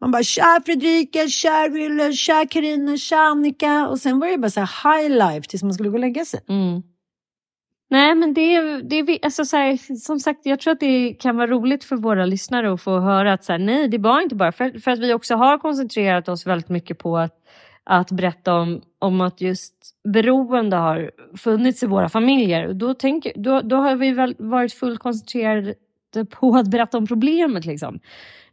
[0.01, 3.87] Man bara tja Fredrika, tja Wille, tja Carina, tja Annika.
[3.87, 6.39] Och sen var det bara så high life tills man skulle gå och lägga sig.
[6.49, 6.81] Mm.
[7.91, 11.13] Nej men det är, det är alltså så här, som sagt jag tror att det
[11.13, 14.21] kan vara roligt för våra lyssnare att få höra att så här, nej det var
[14.21, 17.35] inte bara för, för att vi också har koncentrerat oss väldigt mycket på att,
[17.83, 19.73] att berätta om, om att just
[20.03, 22.73] beroende har funnits i våra familjer.
[22.73, 25.75] Då, tänker, då, då har vi väl varit fullt koncentrerade
[26.29, 27.65] på att berätta om problemet.
[27.65, 27.99] Liksom.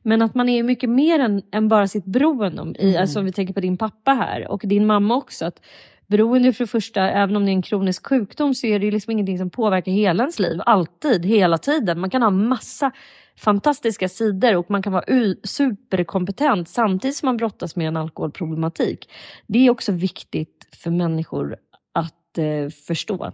[0.02, 2.62] Men att man är mycket mer än, än bara sitt beroende.
[2.62, 3.00] Om, i, mm.
[3.00, 5.44] Alltså om vi tänker på din pappa här och din mamma också.
[5.44, 5.60] Att
[6.06, 9.10] beroende för det första, även om det är en kronisk sjukdom så är det liksom
[9.10, 10.60] ingenting som påverkar hela ens liv.
[10.66, 12.00] Alltid, hela tiden.
[12.00, 12.92] Man kan ha massa
[13.36, 19.10] fantastiska sidor och man kan vara superkompetent samtidigt som man brottas med en alkoholproblematik.
[19.46, 21.56] Det är också viktigt för människor
[21.92, 23.32] att eh, förstå.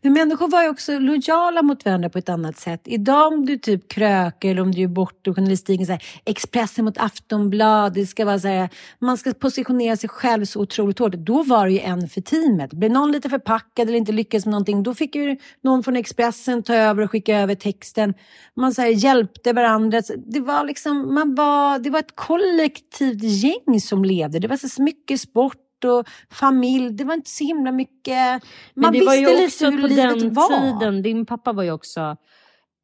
[0.00, 2.80] Men människor var ju också lojala mot varandra på ett annat sätt.
[2.84, 6.98] Idag om du typ kröker eller om du är borta och journalistiken säger Expressen mot
[6.98, 11.12] Aftonbladet, det ska vara så här, man ska positionera sig själv så otroligt hårt.
[11.12, 12.72] Då var det ju en för teamet.
[12.72, 16.62] Blev någon lite förpackad eller inte lyckades med någonting, då fick ju någon från Expressen
[16.62, 18.14] ta över och skicka över texten.
[18.56, 20.02] Man så här, hjälpte varandra.
[20.26, 24.38] Det var liksom, man var, det var ett kollektivt gäng som levde.
[24.38, 26.90] Det var så mycket sport och familj.
[26.90, 28.42] Det var inte så himla mycket...
[28.74, 30.78] Man Men det var ju också på den var.
[30.78, 32.16] tiden, din pappa var ju också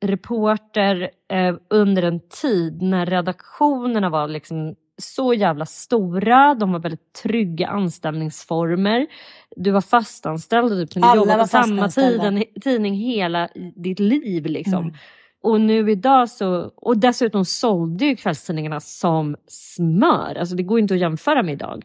[0.01, 7.13] reporter eh, under en tid när redaktionerna var liksom så jävla stora, de var väldigt
[7.23, 9.07] trygga anställningsformer.
[9.57, 14.47] Du var fastanställd och typ kunde Alla jobba på samma tiden, tidning hela ditt liv.
[14.47, 14.83] Liksom.
[14.83, 14.95] Mm.
[15.43, 20.37] Och nu idag så, och dessutom sålde ju kvällstidningarna som smör.
[20.41, 21.85] Alltså det går inte att jämföra med idag.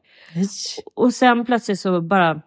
[0.94, 2.42] Och sen plötsligt så bara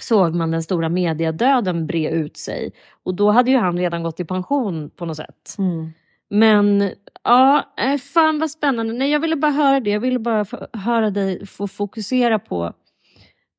[0.00, 2.72] såg man den stora mediedöden bre ut sig.
[3.02, 5.54] Och då hade ju han redan gått i pension på något sätt.
[5.58, 5.92] Mm.
[6.30, 6.90] Men
[7.24, 8.92] ja, eh, fan vad spännande.
[8.92, 9.90] Nej, jag ville bara höra det.
[9.90, 12.72] Jag ville bara höra dig få fokusera på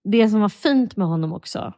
[0.03, 1.73] det som var fint med honom också.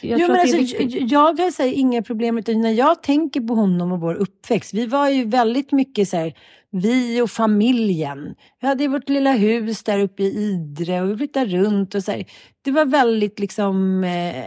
[0.00, 1.10] Jag jo, men alltså, viktigt.
[1.10, 4.74] jag har så här, inga problem utan när jag tänker på honom och vår uppväxt.
[4.74, 6.34] Vi var ju väldigt mycket så här,
[6.70, 8.34] vi och familjen.
[8.60, 12.12] Vi hade vårt lilla hus där uppe i Idre och vi flyttade runt och så
[12.12, 12.24] här.
[12.62, 14.44] Det var väldigt liksom eh,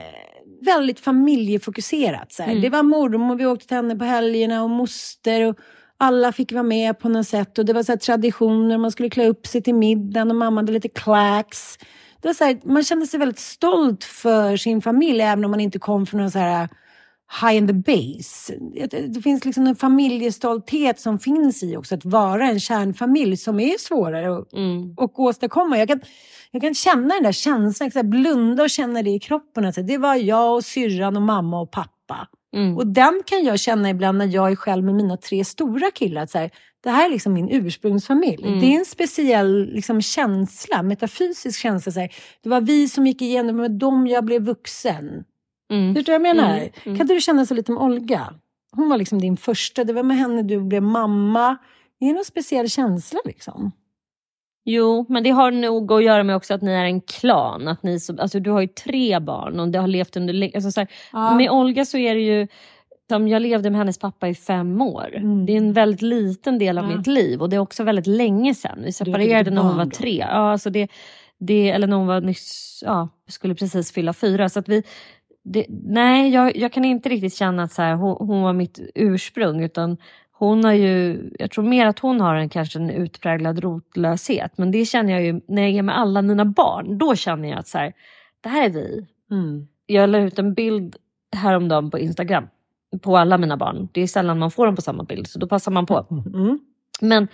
[0.65, 2.31] väldigt familjefokuserat.
[2.31, 2.43] Så.
[2.43, 2.61] Mm.
[2.61, 5.57] Det var mormor, vi åkte till henne på helgerna och moster och
[5.97, 9.09] alla fick vara med på något sätt och det var så här traditioner, man skulle
[9.09, 11.77] klä upp sig till middagen och mamma hade lite clacks.
[12.23, 15.59] Det var så här, man kände sig väldigt stolt för sin familj även om man
[15.59, 16.69] inte kom från någon så här
[17.41, 18.53] high in the base.
[19.07, 23.77] Det, finns liksom en familjestolthet som finns i också att vara en kärnfamilj som är
[23.77, 24.95] svårare att, Mm.
[24.97, 25.77] åstadkomma.
[25.77, 26.01] Jag kan,
[26.51, 29.65] jag kan känna den där känslan, så här, blunda och känna det i kroppen.
[29.65, 32.27] Alltså, det var jag och syrran och mamma och pappa.
[32.55, 32.77] Mm.
[32.77, 36.25] Och den kan jag känna ibland när jag är själv med mina tre stora killar.
[36.25, 36.51] Så här,
[36.83, 38.43] det här är liksom min ursprungsfamilj.
[38.47, 38.59] Mm.
[38.59, 41.91] Det är en speciell liksom, känsla, metafysisk känsla.
[41.91, 42.09] Så här,
[42.43, 45.23] det var vi som gick igenom, med dem jag blev vuxen.
[45.71, 45.95] Mm.
[45.95, 46.49] Förstår du vad jag menar?
[46.57, 46.97] Mm, mm.
[46.97, 48.33] Kan inte du känna så lite med Olga?
[48.75, 51.57] Hon var liksom din första, det var med henne du blev mamma.
[51.99, 53.71] Det är någon speciell känsla liksom.
[54.65, 57.67] Jo, men det har nog att göra med också att ni är en klan.
[57.67, 60.71] Att ni, så- alltså, du har ju tre barn och det har levt under alltså,
[60.71, 62.47] så här, Med Olga så är det ju
[63.09, 65.15] som jag levde med hennes pappa i fem år.
[65.15, 65.45] Mm.
[65.45, 66.97] Det är en väldigt liten del av Ja.
[66.97, 68.79] mitt liv och det är också väldigt länge sedan.
[68.83, 70.17] Vi separerade när hon var tre.
[70.17, 70.87] Ja, alltså det,
[71.39, 74.49] det, eller när hon var nyss, ja, skulle precis fylla fyra.
[74.49, 74.83] Så att vi,
[75.43, 78.79] det, nej, jag, jag kan inte riktigt känna att så här, hon, hon var mitt
[78.95, 79.97] ursprung utan
[80.31, 84.57] hon har ju, jag tror mer att hon har en kanske en utpräglad rotlöshet.
[84.57, 86.97] Men det känner jag ju när jag är med alla mina barn.
[86.97, 87.93] Då känner jag att så här,
[88.41, 89.07] det här är vi.
[89.31, 89.67] Mm.
[89.85, 90.95] Jag la ut en bild
[91.35, 92.47] häromdagen på Instagram
[93.01, 93.89] på alla mina barn.
[93.91, 96.05] Det är sällan man får dem på samma bild så då passar man på.
[96.33, 96.59] Mm.
[97.01, 97.27] Men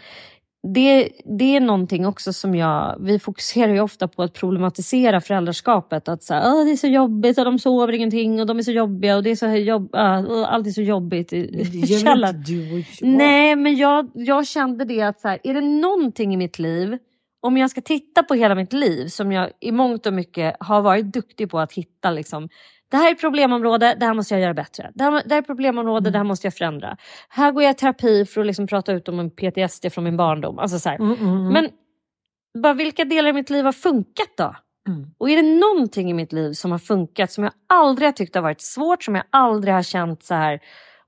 [0.74, 6.08] det, det är någonting också som jag, vi fokuserar ju ofta på att problematisera föräldraskapet.
[6.08, 8.64] Att så här, "Åh, det är så jobbigt och de sover ingenting och de är
[8.64, 10.02] så jobbiga och det är så jobb, äh,
[10.48, 12.44] allt är så jobbigt i, källaren.
[13.02, 16.98] Nej, men jag, jag kände det att så här, är det någonting i mitt liv,
[17.42, 20.82] om jag ska titta på hela mitt liv som jag i mångt och mycket har
[20.82, 22.50] varit duktig på att hitta liksom,
[22.90, 24.92] det här är problemområde, det här måste jag göra bättre.
[24.96, 26.98] Det här, det här är problemområde, det här måste jag förändra.
[27.30, 30.18] Här går jag i terapi för att liksom prata ut om en PTSD från min
[30.18, 30.60] barndom.
[30.60, 30.90] Alltså så.
[30.90, 31.54] Mm, mm, mm.
[31.54, 31.70] Men
[32.62, 34.56] bara vilka delar i mitt liv har funkat då?
[34.88, 35.12] Mm.
[35.18, 38.36] Och är det någonting i mitt liv som har funkat som jag aldrig har tyckt
[38.36, 40.60] har varit svårt, som jag aldrig har känt så här,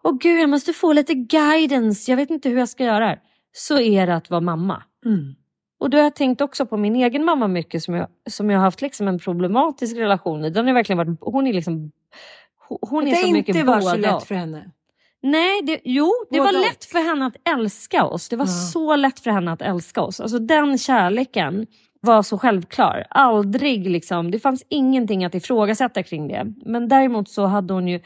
[0.04, 3.18] åh gud jag måste få lite guidance, jag vet inte hur jag ska göra.
[3.54, 4.84] Så är det att vara mamma.
[5.06, 5.36] Mm.
[5.82, 8.58] Och då har jag tänkt också på min egen mamma mycket som jag, som jag
[8.60, 10.50] har haft liksom en problematisk relation i.
[10.50, 11.92] Den har verkligen varit, hon är liksom
[12.68, 14.72] hon- hon är det så inte mycket var så lätt för henne.
[15.24, 18.30] Nej, det, jo, det Både var lätt för henne att älska oss.
[18.30, 18.52] Det var Ja.
[18.74, 20.20] så lätt för henne att älska oss.
[20.20, 21.68] Alltså den kärleken
[22.02, 23.08] var så självklar.
[23.10, 26.54] Aldrig liksom, det fanns ingenting att ifrågasätta kring det.
[26.66, 28.00] Men däremot så hade hon ju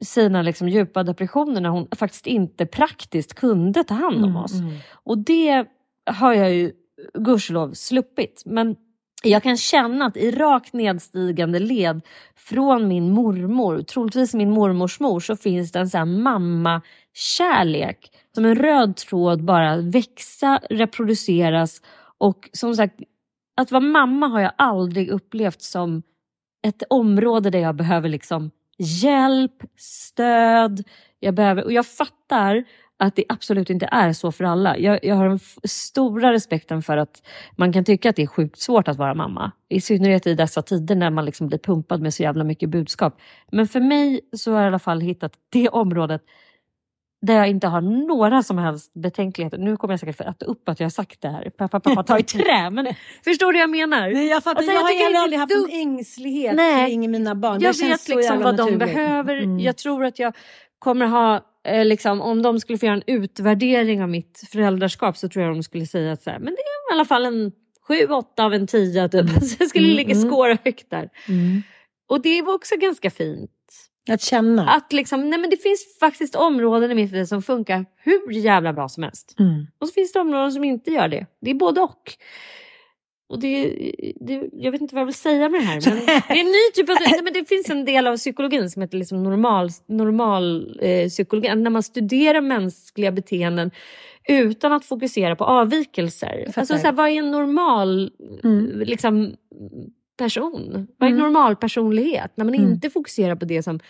[0.00, 4.54] sina liksom djupa depressioner när hon faktiskt inte praktiskt kunde ta hand om Mm, oss.
[4.54, 4.74] mm.
[4.92, 5.64] Och det
[6.10, 6.72] har jag ju
[7.14, 8.42] gudskelov sluppit.
[8.46, 8.76] Men
[9.22, 12.00] jag kan känna att i rakt nedstigande led
[12.36, 18.10] från min mormor, troligtvis min mormors mor, så finns det en sån här mammakärlek.
[18.34, 21.82] Som en röd tråd bara växa, reproduceras
[22.18, 23.00] och som sagt,
[23.56, 26.02] att vara mamma har jag aldrig upplevt som
[26.62, 30.84] ett område där jag behöver liksom hjälp, stöd.
[31.20, 32.64] Jag behöver, och jag fattar
[33.02, 34.78] att det absolut inte är så för alla.
[34.78, 37.22] Jag, jag har den stora respekten för att
[37.56, 39.52] man kan tycka att det är sjukt svårt att vara mamma.
[39.68, 43.20] I synnerhet i dessa tider när man liksom blir pumpad med så jävla mycket budskap.
[43.52, 46.22] Men för mig så har jag i alla fall hittat det området
[47.26, 49.58] där jag inte har några som helst betänkligheter.
[49.58, 51.50] Nu kommer jag säkert få äta upp att jag har sagt det här.
[51.50, 52.70] Pappa, pappa, ta i trä.
[52.70, 54.10] Men förstår du vad jag menar?
[54.10, 54.56] Nej, jag fattar.
[54.58, 56.86] Alltså, jag, jag har heller det aldrig haft en ängslighet Nej.
[56.86, 57.58] kring mina barn.
[57.58, 58.78] det Jag känns vet liksom vad de naturligt.
[58.78, 59.36] behöver.
[59.36, 59.58] Mm.
[59.60, 60.34] Jag tror att jag
[60.82, 65.28] kommer ha, eh, liksom, om de skulle få göra en utvärdering av mitt föräldraskap så
[65.28, 67.52] tror jag de skulle säga att så här, men det är i alla fall en
[67.88, 69.08] sju, åtta av en tia.
[69.08, 69.30] Typ.
[69.34, 70.30] Alltså, jag skulle Mm, ligga mm.
[70.30, 71.08] skåra högt där.
[71.28, 71.62] Mm.
[72.08, 73.50] Och det var också ganska fint.
[74.10, 74.70] Att känna.
[74.70, 78.72] Att liksom, nej men det finns faktiskt områden i mitt liv som funkar hur jävla
[78.72, 79.34] bra som helst.
[79.38, 79.66] Mm.
[79.78, 81.26] Och så finns det områden som inte gör det.
[81.40, 82.16] Det är både och.
[83.32, 83.74] Och det,
[84.20, 85.80] det, jag vet inte vad jag vill säga med det här.
[85.90, 86.96] Men det är en ny typ av...
[87.00, 91.54] Nej, men det finns en del av psykologin som heter liksom normal, normal eh, psykologi.
[91.54, 93.70] När man studerar mänskliga beteenden
[94.28, 96.44] utan att fokusera på avvikelser.
[96.56, 98.10] Alltså, så här, vad är en normal
[98.44, 98.80] Mm.
[98.80, 99.34] liksom,
[100.18, 100.86] person?
[100.98, 101.24] Vad är en Mm.
[101.32, 102.32] normal personlighet?
[102.34, 102.70] När man Mm.
[102.72, 103.80] inte fokuserar på det som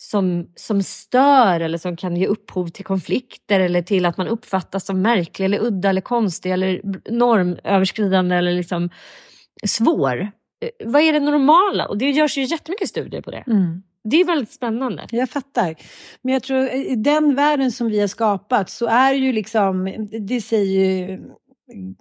[0.00, 4.86] som, som stör eller som kan ge upphov till konflikter eller till att man uppfattas
[4.86, 6.80] som märklig eller udda eller konstig eller
[7.10, 8.90] normöverskridande eller liksom
[9.66, 10.20] svår.
[10.20, 11.88] Eh, Vad är det normala?
[11.88, 13.44] Och det görs ju jättemycket studier på det.
[13.46, 13.82] Mm.
[14.04, 15.06] Det är väldigt spännande.
[15.10, 15.74] Jag fattar.
[16.22, 20.40] Men jag tror i den världen som vi har skapat så är ju liksom, det
[20.40, 21.20] säger ju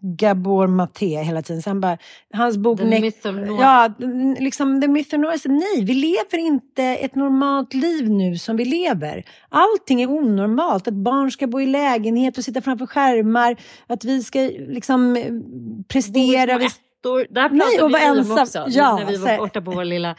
[0.01, 1.61] Gabor Maté hela tiden.
[1.61, 1.97] Så han bara,
[2.33, 2.79] hans bok...
[2.79, 3.61] The Ne- myth of Noah.
[3.61, 3.93] Ja,
[4.39, 5.41] liksom The Myth of.
[5.41, 9.23] Så Nej, vi lever inte ett normalt liv nu som vi lever.
[9.49, 10.87] Allting är onormalt.
[10.87, 13.55] Att barn ska bo i lägenhet och sitta framför skärmar.
[13.87, 15.15] Att vi ska liksom
[15.87, 16.57] prestera.
[16.57, 16.77] Bo i små.
[17.29, 19.83] Där Nej, pratade och vara vi om också, Ja, när vi var borta på vår
[19.85, 20.15] lilla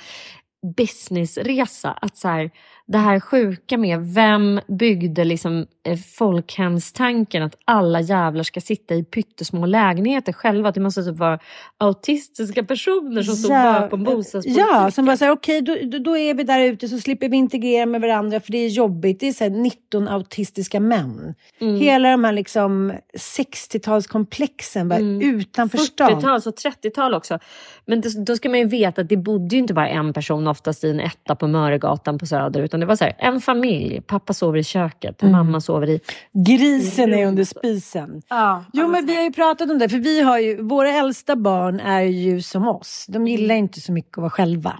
[0.77, 1.91] businessresa.
[1.93, 2.51] Att så här,
[2.91, 9.05] det här sjuka med vem byggde liksom eh, folkhemstanken att alla jävlar ska sitta i
[9.05, 10.69] pyttesmå lägenheter själva.
[10.69, 11.39] Att det måste typ vara
[11.79, 14.67] autistiska personer som står bakom bostadspolitiken.
[14.73, 17.37] Ja, som bara säger okej då, då- då är vi där ute så slipper vi
[17.37, 19.21] integrera med varandra för det är jobbigt.
[19.21, 21.35] Det är så här 19 autistiska män.
[21.61, 21.77] Mm.
[21.81, 25.21] Hela de här liksom 60-talskomplexen bara Mm.
[25.39, 26.11] utanför stan.
[26.11, 27.39] 40-tal och 30-tal också.
[27.87, 30.47] Men då, då ska man ju veta att det bodde ju inte bara en person
[30.49, 32.61] oftast i en etta på Möregatan på Söder.
[32.63, 34.01] Utan det var så här, en familj.
[34.01, 35.33] Pappa sover i köket, Mm.
[35.33, 36.01] mamma sover i...
[36.47, 38.23] Grisen är under spisen.
[38.29, 41.37] Ja, Jo, men vi har ju pratat om det, för vi har ju, våra äldsta
[41.37, 43.07] barn är ju som oss.
[43.09, 43.65] De gillar Mm.
[43.65, 44.79] inte så mycket att vara själva.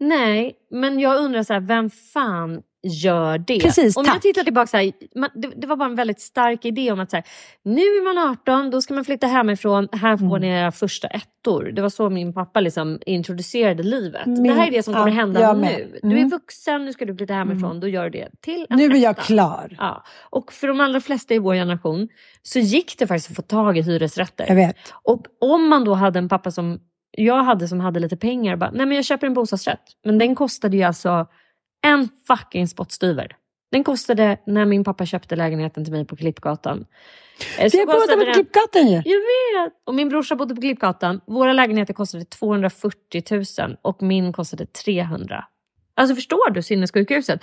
[0.00, 3.60] Nej, men jag undrar så här, vem fan gör det?
[3.60, 4.14] Precis, Om tack.
[4.14, 7.00] jag tittar tillbaka, så här, man, det, det var bara en väldigt stark idé om
[7.00, 7.24] att så här,
[7.64, 10.40] nu är man 18, då ska man flytta hemifrån, här får Mm.
[10.40, 11.64] ni era första ettor.
[11.64, 14.26] Det var så min pappa liksom introducerade livet.
[14.26, 15.60] Min- det här är det som kommer ja, hända nu.
[15.60, 15.86] med.
[16.02, 16.28] Du är Mm.
[16.28, 18.28] vuxen, nu ska du flytta hemifrån, då gör du det.
[18.40, 19.76] Till en Nu är jag klar.
[19.78, 20.04] Ja.
[20.30, 22.08] Och för de allra flesta i vår generation
[22.42, 24.44] så gick det faktiskt att få tag i hyresrätter.
[24.48, 24.76] Jag vet.
[25.02, 28.56] Och om man då hade en pappa som jag hade som hade lite pengar.
[28.56, 29.80] Bara, Nej men jag köper en bostadsrätt.
[30.04, 31.26] Men den kostade ju alltså
[31.86, 33.36] en fucking spottstyver.
[33.72, 36.86] Den kostade när min pappa köpte lägenheten till mig på Klippgatan.
[37.70, 38.94] Så båda kostade på den- Klippgatan ju.
[38.94, 39.02] Jag
[39.64, 39.72] vet!
[39.86, 41.20] Och min brorsa bodde på Klippgatan.
[41.26, 43.22] Våra lägenheter kostade 240
[43.60, 45.44] 000 och min kostade 300.
[45.94, 47.40] Alltså förstår du sinnessjukhuset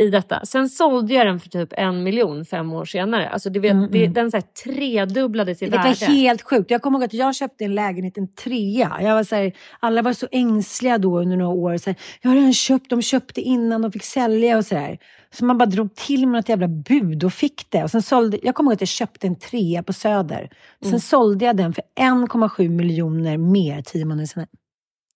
[0.00, 0.40] i detta?
[0.44, 3.28] Sen sålde jag den för typ en miljon fem år senare.
[3.28, 4.12] Alltså du vet, Mm, det, mm.
[4.12, 5.88] den så här tredubblades i Det värde.
[5.88, 6.70] var helt sjukt.
[6.70, 8.96] Jag kommer ihåg att jag köpte en lägenhet, en trea.
[9.00, 11.76] Jag var så här, alla var så ängsliga då under några år.
[11.76, 14.98] Så här, jag har redan köpt, de köpte innan de fick sälja och sådär.
[15.34, 17.82] Så man bara drog till med något jävla bud och fick det.
[17.84, 20.48] Och sen sålde, jag kommer ihåg att jag köpte en trea på Söder.
[20.80, 21.00] Sen Mm.
[21.00, 24.48] sålde jag den för 1,7 miljoner mer tio månader senare.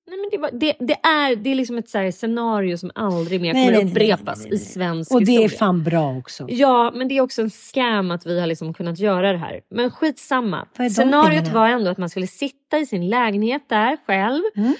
[0.09, 3.41] Nej, men det, var, det, det, är, det är liksom ett så scenario som aldrig
[3.41, 5.59] mer Nej, kommer nej, upprepas nej, i svensk Och det är historia.
[5.59, 6.47] fan bra också.
[6.49, 9.61] Ja, men det är också en scam att vi har liksom kunnat göra det här.
[9.71, 10.67] Men skitsamma.
[10.77, 14.43] Är Scenariot var ändå att man skulle sitta i sin lägenhet där själv.
[14.57, 14.75] Mm.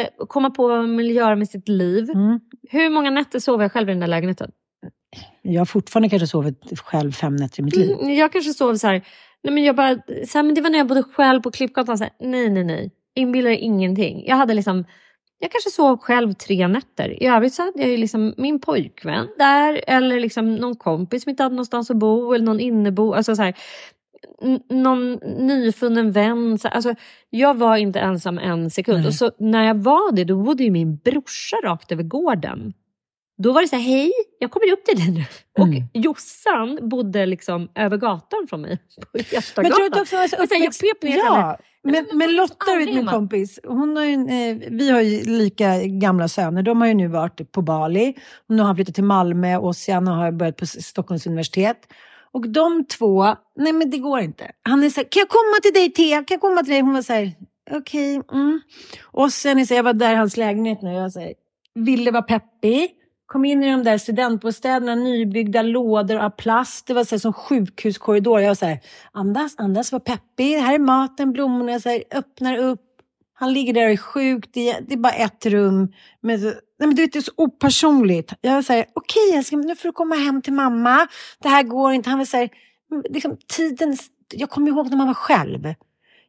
[0.00, 2.10] Eh, och komma på vad man vill göra med sitt liv.
[2.10, 2.40] Mm.
[2.70, 4.50] Hur många nätter sov jag själv i den där lägenheten?
[5.42, 7.96] Jag har fortfarande kanske sovit själv fem nätter i mitt liv.
[8.00, 9.02] Mm, jag kanske sov så här.
[9.42, 9.94] Nej, men jag bara,
[10.26, 11.98] så här, men det var när jag bodde själv på Klippgatan.
[11.98, 12.90] Så här, nej, nej, nej.
[13.18, 14.24] Inbilla dig ingenting.
[14.26, 14.84] Jag hade liksom
[15.38, 17.22] jag kanske sov själv tre nätter.
[17.22, 21.30] I övrigt så hade jag ju liksom min pojkvän där eller liksom någon kompis som
[21.30, 23.12] inte hade någonstans att bo eller någon innebo.
[23.12, 23.54] Alltså så här,
[24.70, 26.58] någon nyfunnen vän.
[26.58, 26.94] Så, alltså,
[27.30, 28.98] jag var inte ensam en sekund.
[28.98, 29.06] Nej.
[29.06, 32.72] Och så när jag var det, då bodde ju min brorsa rakt över gården.
[33.42, 35.24] Då var det så här, hej, jag kommer upp till dig nu.
[35.58, 35.82] Och Mm.
[35.92, 38.76] Jossan bodde liksom över gatan från mig.
[38.76, 39.76] På Men Gästagatan.
[39.76, 41.58] tror du också Och sen, jag pep ner ja,
[41.92, 46.28] Men, men Lotta, vet min kompis, hon har ju, eh, vi har ju lika gamla
[46.28, 46.62] söner.
[46.62, 48.14] De har ju nu varit på Bali.
[48.46, 51.78] Nu har han flyttat till Malmö och Ossian har börjat på Stockholms universitet.
[52.32, 54.50] Och de två, nej men det går inte.
[54.62, 56.16] Han är så här, kan jag komma till dig Thea?
[56.16, 56.80] Kan jag komma till dig?
[56.80, 57.32] Hon var så här,
[57.70, 58.22] okej.
[58.32, 58.60] mm.
[59.04, 61.34] Och sen är så, jag var där i hans lägenhet nu och jag så här,
[61.74, 62.90] ville vara peppig.
[63.28, 66.86] Kom in i de där studentbostäderna, nybyggda lådor av plast.
[66.86, 68.40] Det var så här, som sjukhuskorridor.
[68.40, 68.80] Jag var så här,
[69.12, 70.58] andas, andas, var peppig.
[70.58, 71.72] Här är maten, blommorna.
[71.72, 72.80] Jag så här, öppnar upp.
[73.34, 74.48] Han ligger där och är sjuk.
[74.52, 75.92] Det är, det är bara ett rum.
[76.20, 78.32] Men, nej, men du vet, det är så opersonligt.
[78.40, 81.06] Jag säger, okej älskling, nu får du komma hem till mamma.
[81.42, 82.10] Det här går inte.
[82.10, 82.48] Han var så här,
[83.10, 83.96] liksom, tiden,
[84.34, 85.74] jag kommer ihåg när man var själv.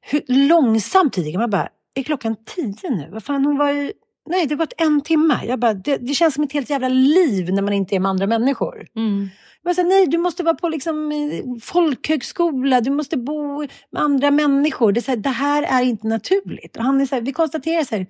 [0.02, 1.36] Hur långsam tid gick.
[1.36, 3.10] Man bara, är klockan tio nu?
[3.12, 3.92] Vad fan, hon var ju...
[4.30, 5.40] Nej, det har gått en timme.
[5.46, 8.10] Jag bara, det, det känns som ett helt jävla liv när man inte är med
[8.10, 8.88] andra människor.
[8.96, 9.30] Mm.
[9.64, 13.58] Jag bara, nej, du måste vara på liksom, eh, folkhögskola, du måste bo
[13.92, 14.92] med andra människor.
[14.92, 16.78] Det, är så här, det här är inte naturligt.
[16.78, 18.08] Och han är så här, vi konstaterar så här,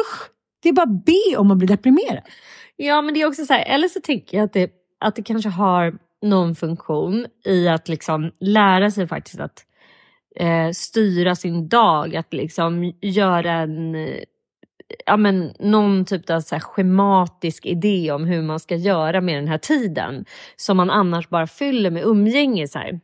[0.00, 0.30] usch,
[0.62, 2.22] det är bara be om att bli deprimerad.
[2.76, 5.22] Ja, men det är också så här, eller så tänker jag att det, att det
[5.22, 9.64] kanske har någon funktion i att liksom lära sig faktiskt att
[10.36, 13.94] eh, styra sin dag, att liksom göra en,
[15.06, 19.48] ja men någon typ av så schematisk idé om hur man ska göra med den
[19.48, 20.24] här tiden
[20.56, 22.68] som man annars bara fyller med umgänge.
[22.68, 23.00] Så här.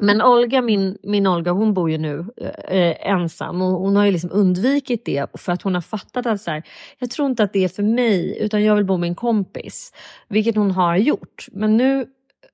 [0.00, 2.26] Men Olga, min, min Olga, hon bor ju nu
[2.68, 6.40] eh, ensam och hon har ju liksom undvikit det för att hon har fattat att
[6.40, 6.62] så här,
[6.98, 9.92] jag tror inte att det är för mig utan jag vill bo med en kompis.
[10.28, 11.46] Vilket hon har gjort.
[11.52, 12.06] Men nu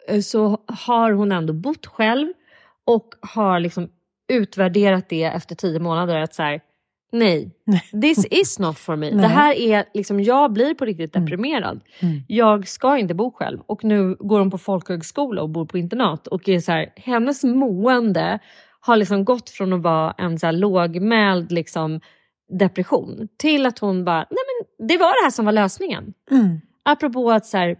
[0.08, 2.32] eh, så har hon ändå bott själv
[2.84, 3.88] och har liksom
[4.28, 6.60] utvärderat det efter tio månader att så här,
[7.12, 7.50] nej,
[8.02, 9.10] this is not for me.
[9.12, 9.20] Nej.
[9.22, 11.24] Det här är liksom, jag blir på riktigt Mm.
[11.26, 11.80] deprimerad.
[12.00, 12.20] Mm.
[12.28, 13.60] Jag ska inte bo själv.
[13.66, 16.26] Och nu går hon på folkhögskola och bor på internat.
[16.26, 18.38] Och är så här, hennes mående
[18.80, 22.00] har liksom gått från att vara en så här lågmäld liksom,
[22.58, 24.38] depression till att hon bara, nej
[24.78, 26.12] men det var det här som var lösningen.
[26.30, 26.60] Mm.
[26.82, 27.76] Apropå att så här,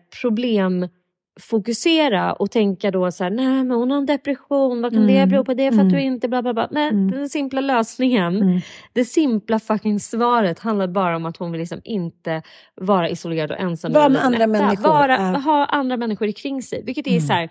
[1.37, 5.17] problemfokusera och tänka då så här, nej men hon har en depression, vad kan det
[5.17, 5.29] Mm.
[5.29, 5.55] bero på?
[5.55, 5.93] Det är för att Mm.
[5.93, 6.69] du inte bla bla bla.
[6.71, 7.11] Nej, Mm.
[7.11, 8.61] den simpla lösningen, Mm.
[8.93, 12.43] det simpla fucking svaret handlar bara om att hon vill liksom inte
[12.75, 13.93] vara isolerad och ensam.
[13.93, 15.39] Vara med andra människor, Vara, ja.
[15.39, 16.83] Ha andra människor kring sig.
[16.85, 17.23] Vilket är Mm.
[17.27, 17.49] så här,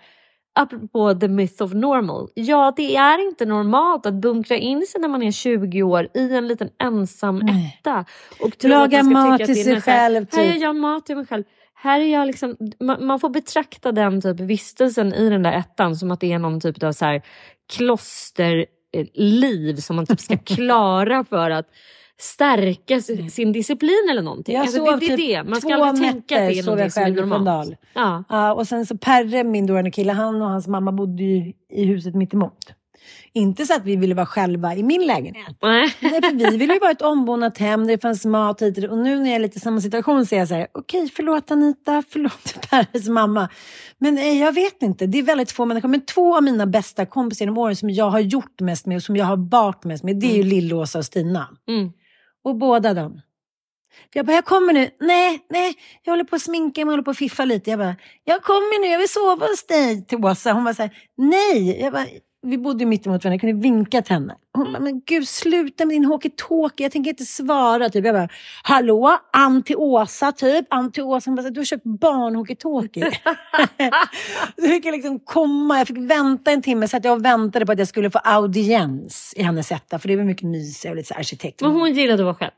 [0.54, 2.28] apropå the myth of normal.
[2.34, 6.34] Ja, det är inte normalt att bunkra in sig när man är 20 år i
[6.36, 8.04] en liten ensam etta.
[8.40, 10.62] Och Laga mat till det sig själv, Här gör typ.
[10.62, 11.44] jag mat till mig själv.
[11.78, 15.96] Här är jag liksom, man, man får betrakta den typ vistelsen i den där ettan
[15.96, 17.22] som att det är någon typ av så här
[17.72, 21.66] klosterliv som man typ ska klara för att
[22.18, 24.54] stärka si- sin disciplin eller någonting.
[24.54, 25.42] Jag Alltså, sov det, typ det.
[25.44, 27.78] Man ska aldrig tänka att det är någonting som är normalt.
[27.94, 28.24] Ja.
[28.28, 31.84] Ja, och sen så Perre, min dåvarande kille, han och hans mamma bodde ju i
[31.84, 32.58] huset mitt emot.
[33.32, 35.56] Inte så att vi ville vara själva i min lägenhet.
[35.62, 35.94] Nej.
[36.00, 39.18] Nej, för vi ville ju vara ett ombonat hem, det fanns mat hit och nu
[39.18, 42.02] när jag är lite i samma situation så är jag så här, okej, förlåt Anita,
[42.08, 43.48] förlåt Perres mamma.
[43.98, 45.88] Men eh, jag vet inte, det är väldigt få människor.
[45.88, 49.02] Men två av mina bästa kompisar genom åren som jag har gjort mest med och
[49.02, 51.48] som jag har bart mest med, det är ju Lill-Åsa och Stina.
[51.68, 51.92] Mm.
[52.44, 53.20] Och båda dem.
[54.12, 54.90] Jag bara, jag kommer nu.
[55.00, 57.70] Nej, nej, jag håller på att sminka mig, håller på att fiffa lite.
[57.70, 60.52] Jag bara, jag kommer nu, jag vill sova hos dig till Åsa.
[60.52, 61.80] Hon var så här, nej.
[61.80, 62.06] Jag bara,
[62.46, 64.34] vi bodde mitt emot varandra, jag kunde vinka till henne.
[64.52, 67.88] Hon bara, men gud sluta med din walkie-talkie, jag tänker inte svara.
[67.88, 68.04] Typ.
[68.04, 68.28] Jag bara,
[68.62, 70.66] hallå, Ann till Åsa typ.
[70.70, 73.10] Ann till Åsa, hon bara, du har köpt barn-walkie-talkie.
[74.56, 77.72] Så fick jag liksom komma, jag fick vänta en timme så att jag väntade på
[77.72, 79.98] att jag skulle få audiens i hennes etta.
[79.98, 81.60] För det var mycket mysigare och lite arkitekt.
[81.60, 82.52] Men hon gillade att vara själv.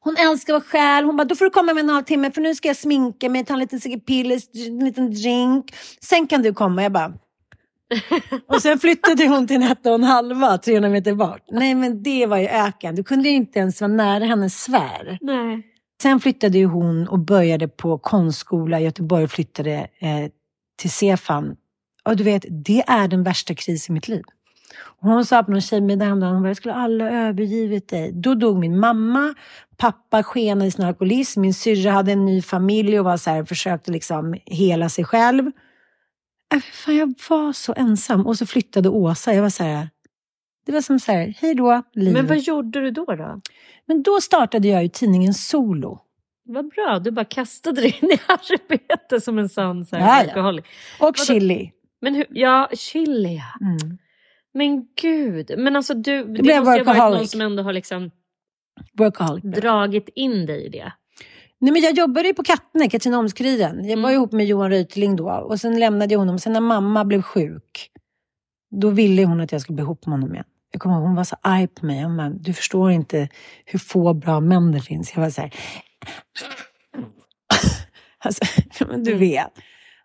[0.00, 1.06] Hon älskar att vara själv.
[1.06, 3.44] Hon bara, då får du komma med en halvtimme för nu ska jag sminka mig,
[3.44, 5.74] ta en liten cigg pillers, en liten drink.
[6.00, 6.82] Sen kan du komma.
[6.82, 7.12] Jag bara...
[8.46, 11.42] och sen flyttade hon till en etta och en halva, 300 meter bort.
[11.50, 12.94] Nej men det var ju öken.
[12.94, 15.18] Du kunde inte ens vara nära hennes sfär.
[15.20, 15.62] Nej.
[16.02, 20.30] Sen flyttade ju hon och började på konstskola i Göteborg och flyttade eh,
[20.76, 21.56] till Cefan.
[22.04, 24.22] Och du vet, det är den värsta krisen i mitt liv.
[25.00, 28.12] Hon sa på någon tjejmiddag häromdagen, hon bara, jag skulle alla övergivit dig.
[28.12, 29.34] Då dog min mamma,
[29.76, 33.44] pappa skenade i sin alkoholism, min syrra hade en ny familj och var så här,
[33.44, 35.50] försökte liksom hela sig själv.
[36.52, 38.26] Äh, fan, jag var så ensam.
[38.26, 39.34] Och så flyttade Åsa.
[39.34, 39.88] Jag var så här,
[40.66, 42.12] det var som så här, hej då, liv.
[42.12, 43.04] Men vad gjorde du då?
[43.04, 43.40] då?
[43.86, 46.00] Men då startade jag ju tidningen Solo.
[46.44, 50.52] Vad bra, du bara kastade dig in i arbetet som en sån så Ja.
[50.52, 50.60] Och
[51.00, 51.14] Vadå?
[51.14, 51.72] chili.
[52.00, 53.66] Men hur, ja, chili ja.
[53.66, 53.98] Mm.
[54.54, 57.72] Men gud, men alltså du, det, blev måste ju ha varit någon som ändå har
[57.72, 58.10] liksom
[59.42, 60.92] dragit in dig i det.
[61.62, 63.84] Nej, men jag jobbade ju på Kattne, Katrineholmskuriren.
[63.88, 64.14] Jag var Mm.
[64.14, 65.30] ihop med Johan Reuteling då.
[65.30, 66.38] Och sen lämnade jag honom.
[66.38, 67.90] Sen när mamma blev sjuk,
[68.70, 70.44] då ville hon att jag skulle bli ihop med honom igen.
[70.70, 72.02] jag kommer ihåg, hon var så arg på mig.
[72.02, 73.28] Hon bara, du förstår inte
[73.64, 75.12] hur få bra män det finns.
[75.14, 75.52] Jag var så här,
[78.18, 78.44] alltså,
[78.96, 79.52] du vet.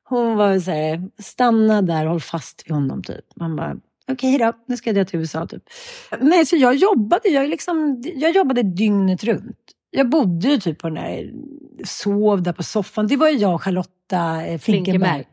[0.04, 3.26] Hon var så här, stanna där och håll fast vid honom typ.
[3.36, 3.76] Man bara,
[4.12, 5.64] okej då, nu ska jag dra till USA typ.
[6.22, 9.58] Nej, så jag jobbade, jag, liksom, jag jobbade dygnet runt.
[9.92, 11.32] Jag bodde ju typ på den där,
[11.86, 13.08] sov där på soffan.
[13.08, 14.60] Det var ju jag och Charlotta eh, Flinkenberg.
[14.60, 15.26] Flinkenberg.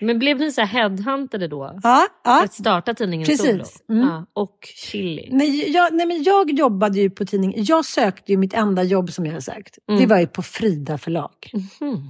[0.00, 1.78] Men blev ni så här headhuntade då?
[1.82, 2.44] Ja, För ja.
[2.44, 3.46] att starta tidningen Precis.
[3.46, 3.64] Solo?
[3.98, 4.08] Mm.
[4.08, 5.28] Ja, och Chili?
[5.32, 7.54] Nej jag, nej, men jag jobbade ju på tidning.
[7.56, 9.78] Jag sökte ju mitt enda jobb som jag har sökt.
[9.86, 10.08] Det Mm.
[10.08, 11.30] var ju på Frida förlag.
[11.52, 12.02] Mhm.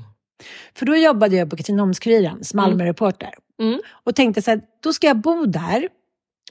[0.75, 2.71] För då jobbade jag på Katrineholms-Kuriren som Mm.
[2.71, 3.35] Malmöreporter.
[3.63, 3.81] Mm.
[4.05, 5.89] Och tänkte så här, då ska jag bo där.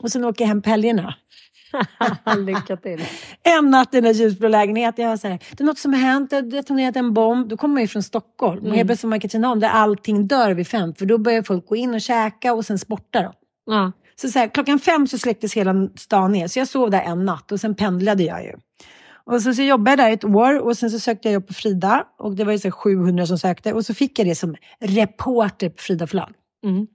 [0.01, 1.15] Och sen åker jag hem på helgerna.
[2.37, 3.01] Lycka till.
[3.43, 5.03] En natt i den där ljusblå lägenheten.
[5.03, 6.31] Jag var så här, det är något som har hänt.
[6.31, 7.47] Jag har detonerat en bomb.
[7.49, 8.57] Då kommer man ju från Stockholm.
[8.59, 8.75] Och Mm.
[8.77, 10.93] helt plötsligt var man i Katrineholm där allting dör vid fem.
[10.93, 13.21] För då börjar folk gå in och käka och sen sporta.
[13.21, 13.33] Då.
[13.65, 13.91] Ja.
[14.15, 16.47] Så, så här, klockan fem så släcktes hela stan ner.
[16.47, 18.53] Så jag sov där en natt och sen pendlade jag ju.
[19.25, 21.53] Och så, så jobbade jag där ett år och sen så sökte jag jobb på
[21.53, 22.03] Frida.
[22.19, 23.73] Och det var ju så här 700 som sökte.
[23.73, 26.29] Och så fick jag det som reporter på Frida förlag.
[26.65, 26.87] Mm.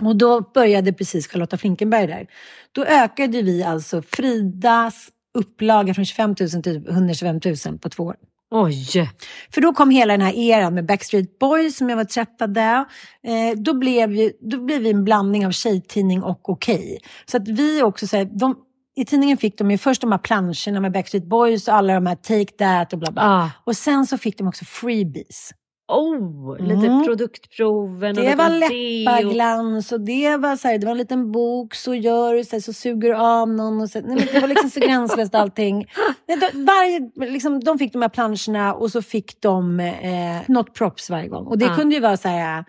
[0.00, 2.26] Och då började precis Charlotta Flinkenberg där.
[2.72, 8.16] Då ökade vi alltså Fridas upplaga från 25 000 till 125 000 på två år.
[8.50, 9.10] Oj!
[9.54, 12.84] För då kom hela den här eran med Backstreet Boys som jag var träffade.
[13.22, 16.98] Eh, då, blev vi, då blev vi en blandning av tjejtidning och Okej.
[17.26, 18.56] Så att vi också, så här, de,
[18.96, 22.06] i tidningen fick de ju först de här planscherna med Backstreet Boys och alla de
[22.06, 23.22] här Take That och bla bla.
[23.22, 23.50] Ah.
[23.64, 25.52] Och sen så fick de också freebies.
[25.88, 27.04] Oh, lite Mm.
[27.04, 28.10] produktproven.
[28.10, 28.58] och Det lite var deo.
[28.60, 32.56] läpparglans och det var, så här, det var en liten bok, så gör du, så,
[32.56, 33.80] här, så suger du av någon.
[33.80, 35.86] Och så, nej, men det var liksom så gränslöst allting.
[36.54, 41.28] Varje, liksom, de fick de här planscherna och så fick de eh, något props varje
[41.28, 41.46] gång.
[41.46, 41.74] Och det Ja.
[41.74, 42.64] kunde ju vara så här,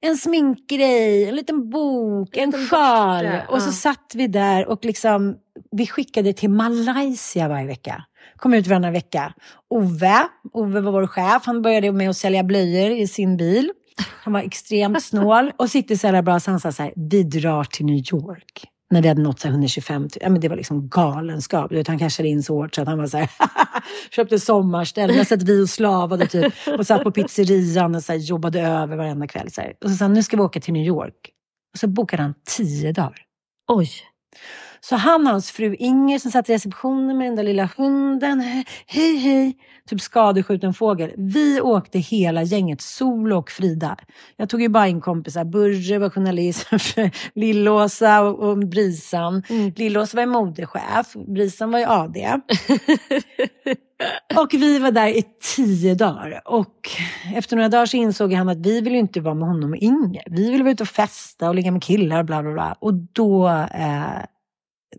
[0.00, 3.26] en sminkgrej, en liten bok, en liten sjal.
[3.48, 3.72] Och så ja.
[3.72, 5.36] satt vi där och liksom,
[5.70, 8.04] vi skickade till Malaysia varje vecka.
[8.36, 9.34] Kom ut varannan vecka.
[9.70, 13.72] Ove, Ove var vår chef, han började med att sälja blöjor i sin bil.
[14.24, 17.22] Han var extremt snål och sitter så här bra så han sa så här, vi
[17.22, 18.68] drar till New York.
[18.90, 20.10] När vi hade nått så 125 000.
[20.10, 20.22] Typ.
[20.22, 21.72] Ja, men det var liksom galenskap.
[21.72, 23.30] Vet, han cashade in så hårt så att han var så här,
[24.10, 25.12] köpte sommarställe.
[25.12, 28.96] Jag satt vi och slavade typ och satt på pizzerian och så här, jobbade över
[28.96, 29.50] varenda kväll.
[29.50, 29.72] Så här.
[29.84, 31.30] Och så sa han, nu ska vi åka till New York.
[31.72, 33.18] Och så bokade han tio dagar.
[33.72, 33.90] Oj.
[34.84, 38.40] Så han och hans fru Inger som satt i receptionen med den där lilla hunden.
[38.86, 39.56] Hej, hej.
[39.88, 41.12] Typ skadeskjuten fågel.
[41.16, 43.96] Vi åkte hela gänget, Solo och Frida.
[44.36, 45.44] Jag tog ju bara in kompisar.
[45.44, 46.66] Burre var journalist,
[47.34, 49.42] Lillåsa och, och Brisan.
[49.48, 49.72] Mm.
[49.76, 52.40] Lillåsa var modechef, Brisan var ju AD.
[54.36, 55.22] och vi var där i
[55.56, 56.42] tio dagar.
[56.44, 56.90] Och
[57.34, 59.76] efter några dagar så insåg han att vi ville ju inte vara med honom och
[59.76, 60.22] Inger.
[60.26, 62.76] Vi ville vara ute och festa och ligga med killar och bla bla bla.
[62.78, 64.24] Och då, eh,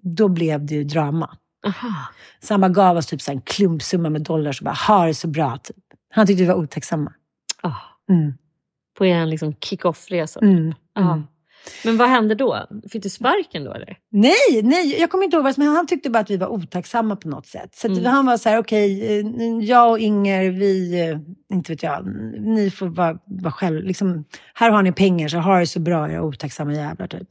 [0.02, 1.38] då blev det ju drama.
[1.68, 1.94] Aha.
[2.40, 5.14] Så han bara gav oss typ så en klumpsumma med dollar och bara, ha det
[5.14, 5.58] så bra.
[5.58, 5.78] Typ.
[6.14, 7.14] Han tyckte vi var otacksamma.
[7.64, 7.76] Ah,
[8.10, 8.34] Mm.
[8.98, 10.40] på er liksom kick-off-resa.
[10.42, 10.74] Mm.
[10.94, 11.02] Ja.
[11.14, 11.24] Mm.
[11.86, 12.68] Men vad hände då?
[12.92, 13.98] Fick du sparken då eller?
[14.12, 17.16] Nej, nej, jag kommer inte ihåg vad men han tyckte bara att vi var otacksamma
[17.16, 17.76] på något sätt.
[17.76, 18.06] Så Mm.
[18.06, 19.26] han var så här, okej, eh,
[19.62, 21.20] jag och Inger, vi, eh,
[21.56, 22.08] inte vet jag,
[22.42, 26.12] ni får vara, vara själv, liksom, här har ni pengar så ha det så bra
[26.12, 27.28] era otacksamma jävlar typ.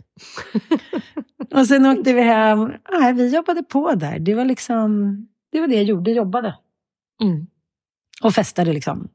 [1.55, 4.19] och sen åkte vi hem, nej, vi jobbade på där.
[4.19, 5.17] Det var liksom,
[5.53, 6.55] det var det jag gjorde, jobbade.
[7.23, 7.47] Mm.
[8.23, 9.09] Och festade liksom.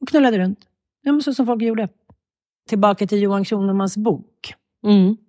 [0.00, 0.58] Och knullade runt.
[1.02, 1.88] Ja, men så som folk gjorde.
[2.68, 4.54] Tillbaka till Johan Kronomans bok.
[4.82, 5.25] Mm.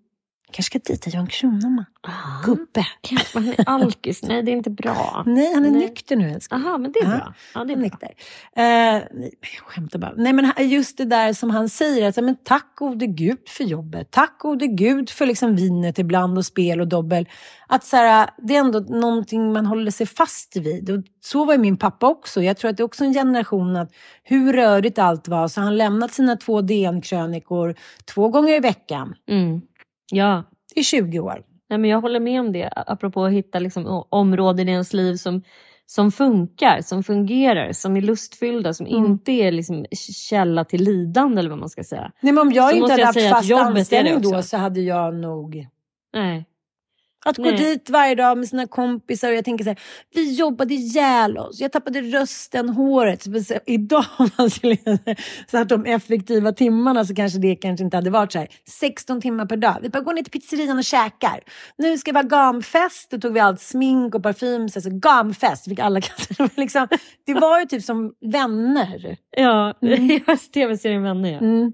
[0.51, 1.85] Kanske ska dejta Johan Kronoman.
[2.01, 2.45] Ah.
[2.45, 2.85] Gubbe.
[3.33, 4.23] Han är alkis.
[4.23, 5.23] Nej, det är inte bra.
[5.25, 5.79] Nej, han är Nej.
[5.79, 6.61] nykter nu älskling.
[6.61, 7.09] Aha, men det är Ja.
[7.17, 7.33] bra.
[7.53, 8.09] Ja, det är nykter.
[8.55, 9.07] Nej,
[9.41, 10.13] jag skämtar bara.
[10.17, 14.11] Nej, men just det där som han säger, att, men tack gode gud för jobbet.
[14.11, 17.29] Tack gode gud för liksom vinet ibland och spel och dobbel.
[17.67, 20.89] Att så här, det är ändå någonting man håller sig fast vid.
[20.89, 22.41] Och så var ju min pappa också.
[22.41, 23.91] Jag tror att det är också en generation att
[24.23, 25.47] hur rörigt allt var.
[25.47, 27.75] Så han lämnat sina två DN-krönikor
[28.05, 29.61] två gånger i veckan Mm.
[30.11, 30.43] Ja,
[30.75, 31.43] i 20 år.
[31.69, 32.69] Nej, men jag håller med om det.
[32.75, 35.43] Apropå att hitta liksom, områden i ens liv som,
[35.85, 39.05] som funkar, som fungerar, som är lustfyllda, som Mm.
[39.05, 39.85] inte är liksom
[40.29, 42.11] källa till lidande eller vad man ska säga.
[42.21, 45.15] Nej, men om jag Så inte hade jag haft fast anställning då så hade jag
[45.15, 45.67] nog
[46.13, 46.45] Nej.
[47.29, 47.57] Att gå Nej.
[47.57, 49.79] dit varje dag med sina kompisar och jag tänker så här,
[50.13, 51.59] vi jobbade ihjäl oss.
[51.59, 53.23] Jag tappade rösten, håret.
[53.23, 54.77] Så Idag om man skulle
[55.51, 59.21] så att de effektiva timmarna så kanske det kanske inte hade varit så här 16
[59.21, 59.77] timmar per dag.
[59.81, 61.39] Vi bara går ner till pizzerian och käkar.
[61.77, 63.11] Nu ska det vara gamfest.
[63.11, 64.69] Då tog vi allt smink och parfym.
[64.69, 65.65] Så alltså, gamfest.
[65.65, 66.49] Fick alla katter.
[66.59, 66.87] liksom,
[67.25, 69.17] det var ju typ som vänner.
[69.37, 70.19] Ja, Mm.
[70.53, 71.37] tv-serien Vänner ja.
[71.37, 71.73] Mm.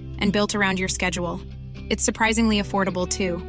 [0.21, 1.41] and built around your schedule.
[1.89, 3.39] It's surprisingly affordable too.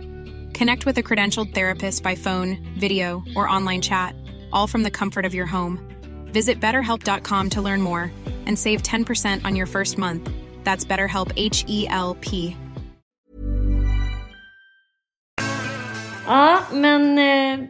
[0.58, 4.16] Connect with a credentialed therapist by phone, video, or online chat,
[4.52, 5.78] all from the comfort of your home.
[6.32, 8.10] Visit betterhelp.com to learn more
[8.46, 10.28] and save 10% on your first month.
[10.64, 12.56] That's BetterHelp H E L P.
[16.26, 17.18] Ja, men...
[17.18, 17.68] Eh,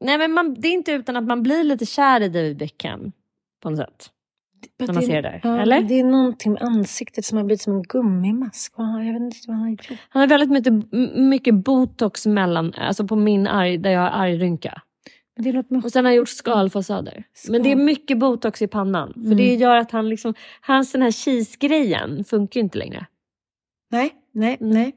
[0.00, 3.12] nej, men man, det är inte utan att man blir lite kär i David Beckham.
[3.62, 4.10] På något sätt.
[4.78, 5.40] När man det, ser det där.
[5.42, 5.82] ja, eller?
[5.82, 8.74] Det är någonting med ansiktet som har blivit som en gummimask.
[8.76, 9.88] Jag vet inte vad han har gjort.
[10.08, 14.82] Han har väldigt mycket, mycket botox mellan, alltså på min arg, där jag har argrynka.
[15.84, 17.24] Och sen har han gjort skalfasader.
[17.48, 19.12] Men det är mycket botox i pannan.
[19.12, 23.06] För det gör att han liksom, hans den här cheese-grejen funkar inte längre.
[23.90, 24.92] Nej, nej, nej.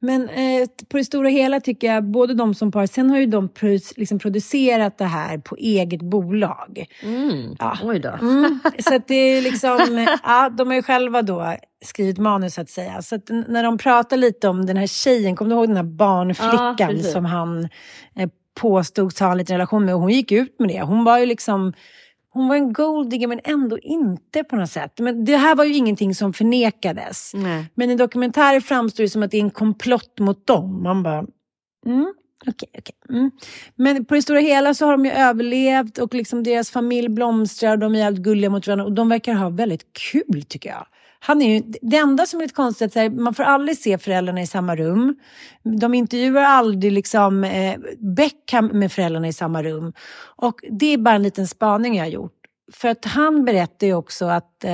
[0.00, 3.26] Men eh, på det stora hela tycker jag både de som par, sen har ju
[3.26, 3.48] de
[3.96, 6.86] liksom producerat det här på eget bolag.
[7.02, 7.56] Mm.
[7.58, 7.78] Ja.
[7.82, 8.08] Oj då.
[8.08, 8.58] Mm.
[8.78, 12.70] Så att det är liksom, ja, de har ju själva då skrivit manus så att
[12.70, 13.02] säga.
[13.02, 15.84] Så att när de pratar lite om den här tjejen, kommer du ihåg den här
[15.84, 17.12] Ja, barnflickan precis.
[17.12, 17.68] som han
[18.16, 18.28] eh,
[18.60, 19.94] påstods ha en liten relation med?
[19.94, 20.82] Och hon gick ut med det.
[20.82, 21.72] Hon var ju liksom
[22.32, 24.98] hon var en golddigger men ändå inte på något sätt.
[24.98, 27.32] Men det här var ju ingenting som förnekades.
[27.34, 27.66] Nej.
[27.74, 30.82] Men i dokumentärer framstår det som att det är en komplott mot dem.
[30.82, 31.24] Man bara,
[31.86, 32.14] mm,
[32.46, 32.94] okej, okej.
[33.08, 33.30] Mm.
[33.74, 37.76] Men på det stora hela så har de ju överlevt och liksom deras familj blomstrar.
[37.76, 40.86] De är jävligt gulliga mot varandra och de verkar ha väldigt kul tycker jag.
[41.24, 43.98] Han är ju, det enda som är lite konstigt är att man får aldrig se
[43.98, 45.16] föräldrarna i samma rum.
[45.62, 49.92] De intervjuar aldrig liksom, eh, Beckham med föräldrarna i samma rum.
[50.36, 52.38] Och det är bara en liten spaning jag har gjort.
[52.72, 54.70] För att han berättar ju också att eh,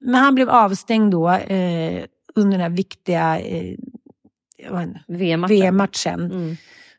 [0.00, 3.76] när han blev avstängd då eh, under den här viktiga eh,
[5.06, 5.48] VM-matchen.
[5.48, 6.56] VM-matchen.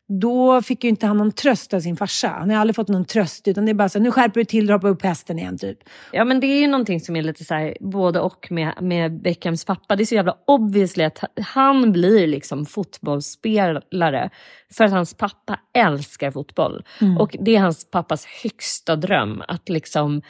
[0.07, 2.27] Då fick ju inte han någon tröst av sin farsa.
[2.27, 3.47] Han har aldrig fått någon tröst.
[3.47, 5.77] Utan det är bara så här, nu skärper du till, hoppa upp hästen igen typ.
[6.11, 9.21] Ja men det är ju någonting som är lite så här, både och med, med
[9.21, 9.95] Beckhams pappa.
[9.95, 14.29] Det är så jävla obviously att han blir liksom fotbollsspelare
[14.73, 16.83] för att hans pappa älskar fotboll.
[17.01, 17.17] Mm.
[17.17, 20.21] Och det är hans pappas högsta dröm att liksom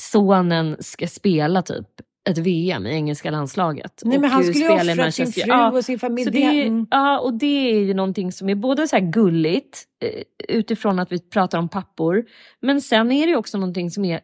[0.00, 1.86] sonen ska spela typ
[2.30, 4.02] ett VM i engelska landslaget.
[4.04, 6.30] Nej, men han skulle ju offra sin fru Ja, och sin familj.
[6.30, 6.86] Det- är- mm.
[6.90, 10.22] ja, och det är ju någonting som är både så gulligt eh,
[10.56, 12.24] utifrån att vi pratar om pappor,
[12.60, 14.20] men sen är det ju också någonting som är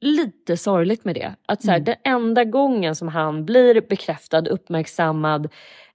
[0.00, 1.34] lite sorgligt med det.
[1.48, 1.84] Att så här, Mm.
[1.84, 5.48] Den enda gången som han blir bekräftad, uppmärksammad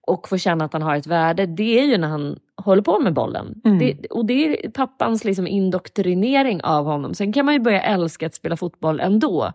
[0.07, 2.99] och får känna att han har ett värde, det är ju när han håller på
[2.99, 3.61] med bollen.
[3.65, 3.79] Mm.
[3.79, 7.13] Det, och det är pappans liksom indoktrinering av honom.
[7.13, 9.51] Sen kan man ju börja älska att spela fotboll ändå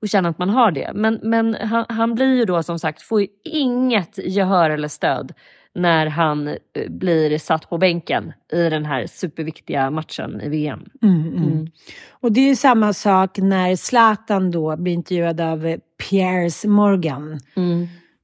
[0.00, 0.90] och känna att man har det.
[0.94, 5.32] Men, men han, han blir ju då som sagt, får inget gehör eller stöd
[5.74, 6.56] när han eh,
[6.88, 10.84] blir satt på bänken i den här superviktiga matchen i VM.
[11.02, 11.42] Mm, mm.
[11.42, 11.68] Mm.
[12.10, 15.76] Och det är ju samma sak när Zlatan då blir intervjuad av
[16.08, 17.40] Piers Morgan.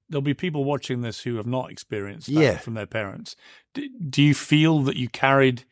[0.07, 0.11] Mm.
[0.11, 2.59] there'll be people watching this who have not experienced that Yeah.
[2.59, 3.37] from their parents.
[3.75, 5.65] Do, do you feel that you carried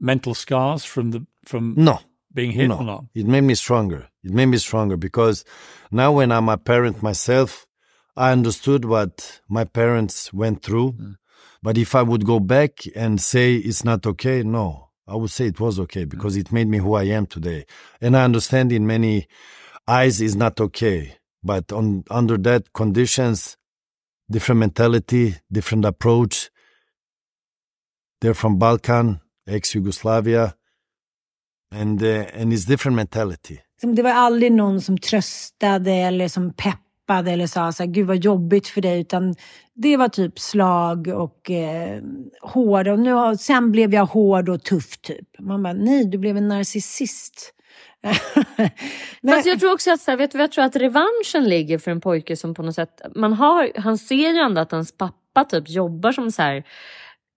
[0.00, 2.00] mental scars from the from No.
[2.32, 2.76] being hit no.
[2.78, 3.04] or not?
[3.14, 4.08] It made me stronger.
[4.24, 5.44] It made me stronger because
[5.90, 7.66] now when I'm a parent myself,
[8.16, 10.94] I understood what my parents went through.
[11.62, 14.88] But if I would go back and say it's not okay, no.
[15.06, 17.64] I would say it was okay because it made me who I am today.
[18.00, 19.26] And I understand in many
[19.86, 23.56] eyes is not okay, but on under that conditions,
[24.28, 26.50] different mentality, different approach.
[28.20, 30.54] They're from Balkan, ex-Yugoslavia,
[31.72, 33.58] and uh, and it's different mentality.
[33.74, 38.06] Liksom, det var aldrig någon som tröstade eller som peppade eller sa så här, gud
[38.06, 39.00] vad jobbigt för dig.
[39.00, 39.34] Utan
[39.74, 42.02] det var typ slag och eh,
[42.42, 42.88] hård.
[42.88, 45.28] Och nu, sen blev jag hård och tuff typ.
[45.38, 47.54] Man bara, nej du blev en narcissist.
[49.28, 51.90] Fast jag tror också att, så här, vet du, jag tror att revanschen ligger för
[51.90, 55.44] en pojke som på något sätt, man har, han ser ju ändå att hans pappa
[55.44, 56.64] typ jobbar som så här,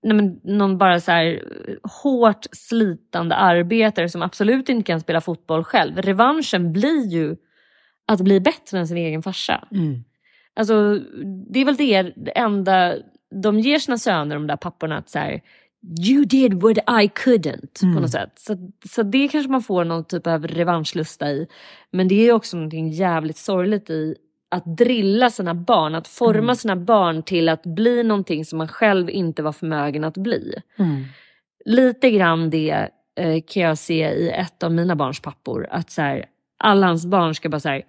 [0.03, 1.43] nej men, någon bara så här
[2.03, 5.97] hårt slitande arbetare som absolut inte kan spela fotboll själv.
[5.97, 7.35] Revanschen blir ju
[8.07, 9.67] att bli bättre än sin egen farsa.
[9.71, 10.03] Mm.
[10.53, 10.99] Alltså,
[11.49, 12.95] det är väl det, det enda
[13.43, 15.41] de ger sina söner, de där papporna, att så här,
[16.09, 17.95] you did what I couldn't Mm.
[17.95, 18.31] på något sätt.
[18.35, 21.47] Så, så det kanske man får någon typ av revanschlusta i.
[21.91, 24.15] Men det är också någonting jävligt sorgligt i
[24.51, 26.55] att drilla sina barn, att forma Mm.
[26.55, 30.53] sina barn till att bli någonting som man själv inte var förmögen att bli.
[30.79, 31.03] Mm.
[31.65, 35.67] Lite grann det eh, kan jag se i ett av mina barns pappor.
[35.71, 36.25] Att så här,
[36.59, 37.81] alla hans barn ska bara så här,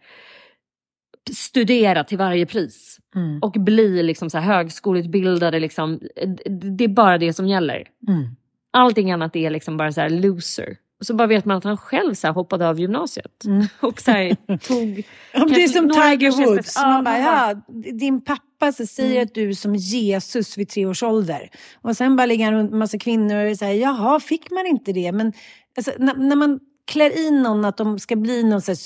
[1.30, 2.98] studera till varje pris.
[3.14, 3.38] Mm.
[3.42, 5.60] Och bli liksom så här högskoleutbildade.
[5.60, 6.00] Liksom.
[6.44, 7.84] Det- är bara det som gäller.
[8.08, 8.36] Mm.
[8.70, 10.76] Allting annat är liksom bara så här loser.
[11.00, 13.44] Och så bara vet man att han själv så hoppade av gymnasiet.
[13.80, 15.06] Och så här tog...
[15.48, 16.76] Det är som Tiger Woods.
[16.76, 17.54] Man bara, ja,
[17.92, 21.50] din pappa så säger att du är som Jesus vid tre års ålder.
[21.82, 24.92] Och sen bara ligger han runt en massa kvinnor och säger, jaha, fick man inte
[24.92, 25.12] det?
[25.12, 25.32] Men
[25.76, 28.76] alltså, när, när man klär i någon att de ska bli någon så här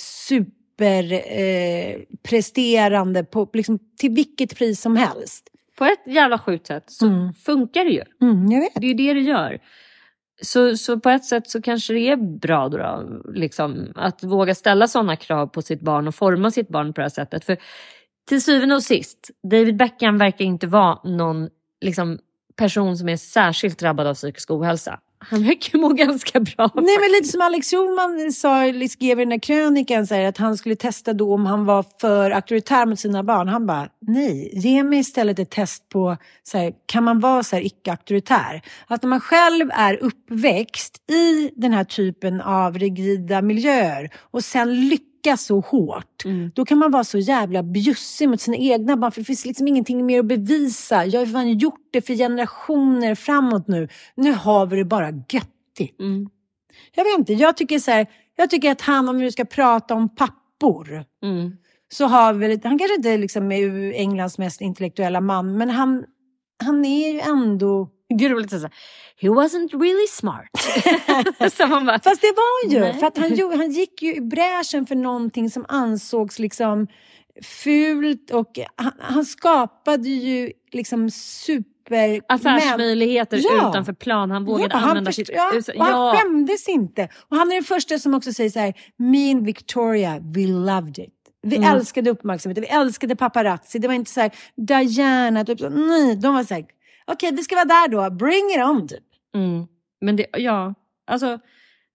[0.77, 1.97] super eh,
[3.25, 5.49] på, liksom, till vilket pris som helst.
[5.79, 7.33] På ett jävla sjukt sätt så Mm.
[7.35, 8.03] funkar det ju.
[8.23, 8.73] Mm, jag vet.
[8.75, 9.59] Det är ju det det gör.
[10.43, 14.55] Så, så på ett sätt så kanske det är bra då, då liksom, att våga
[14.55, 17.45] ställa sådana krav på sitt barn och forma sitt barn på det här sättet.
[17.45, 17.57] För
[18.29, 21.49] till syvende och sist, David Beckham verkar inte vara någon
[21.81, 22.19] liksom,
[22.57, 25.01] person som är särskilt drabbad av psykisk ohälsa.
[25.31, 26.71] Han verkar må ganska bra.
[26.75, 30.39] Nej, men lite som Alex Schulman sa, skrev i den här krönikan, så här, att
[30.39, 33.49] han skulle testa då om han var för auktoritär mot sina barn.
[33.49, 37.57] Han bara, nej, ge mig istället ett test på, så här, kan man vara så
[37.57, 38.63] här icke-auktoritär?
[38.87, 44.89] Att när man själv är uppväxt i den här typen av rigida miljöer och sen
[44.89, 45.06] lyckas
[45.37, 46.23] så hårt,
[46.55, 49.69] då kan man vara så jävla bjussig mot sina egna barn, för det finns liksom
[49.69, 51.05] ingenting mer att bevisa.
[51.05, 53.89] Jag har ju fan gjort det för generationer framåt nu.
[54.15, 56.01] Nu har vi det bara göttigt.
[56.01, 56.29] Mm.
[56.95, 58.07] Jag vet inte, jag tycker så här,
[58.37, 61.57] jag tycker att han, om vi ska prata om pappor, Mm.
[61.93, 66.05] så har vi, han kanske inte liksom är Englands mest intellektuella man, men han,
[66.65, 67.89] han är ju ändå...
[68.19, 68.75] Det var lite så här,
[69.21, 70.49] he wasn't really smart.
[71.57, 72.95] så man bara, Fast det var ju, Nej.
[73.01, 76.87] för att han, han gick ju i bräschen för någonting som ansågs liksom
[77.43, 82.21] fult och han, han skapade ju liksom super...
[82.29, 83.71] affärsmöjligheter Ja.
[83.71, 84.31] utanför plan.
[84.31, 85.31] Han vågade ja, han använda först- sitt...
[85.35, 86.15] Ja, och han ja.
[86.17, 87.09] skämdes inte.
[87.29, 90.99] Och han är den första som också säger så här, me and Victoria, we loved
[90.99, 91.13] it.
[91.43, 91.75] Vi Mm.
[91.75, 93.79] älskade uppmärksamheten, vi älskade paparazzi.
[93.79, 96.65] Det var inte så här, Diana, typ så, nej, de var så här,
[97.07, 99.05] okej vi ska vara där då, bring it on typ.
[99.35, 99.67] Mm.
[100.01, 100.75] Men det, ja,
[101.07, 101.39] alltså,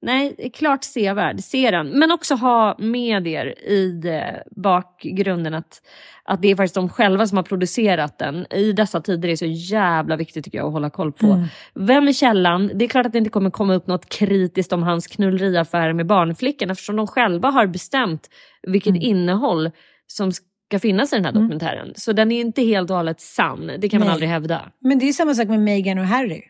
[0.02, 1.88] nej, klart sevärd, ser den.
[1.88, 5.82] Men också ha medier i eh, bakgrunden att,
[6.24, 8.46] att det är faktiskt de själva som har producerat den.
[8.54, 11.26] I dessa tider är det så jävla viktigt tycker jag att hålla koll på.
[11.26, 11.48] Mm.
[11.74, 12.72] Vem är källan?
[12.76, 16.06] Det är klart att det inte kommer komma upp något kritiskt om hans knulleriaffär med
[16.06, 18.30] barnflickan eftersom de själva har bestämt
[18.68, 19.72] vilket innehåll
[20.08, 20.32] som
[20.72, 21.94] ska finnas i den här dokumentären.
[21.96, 24.14] Så den är inte helt och hållet sann, det kan man Nej.
[24.14, 24.72] aldrig hävda.
[24.80, 26.42] Men det är samma sak med Meghan och Harry.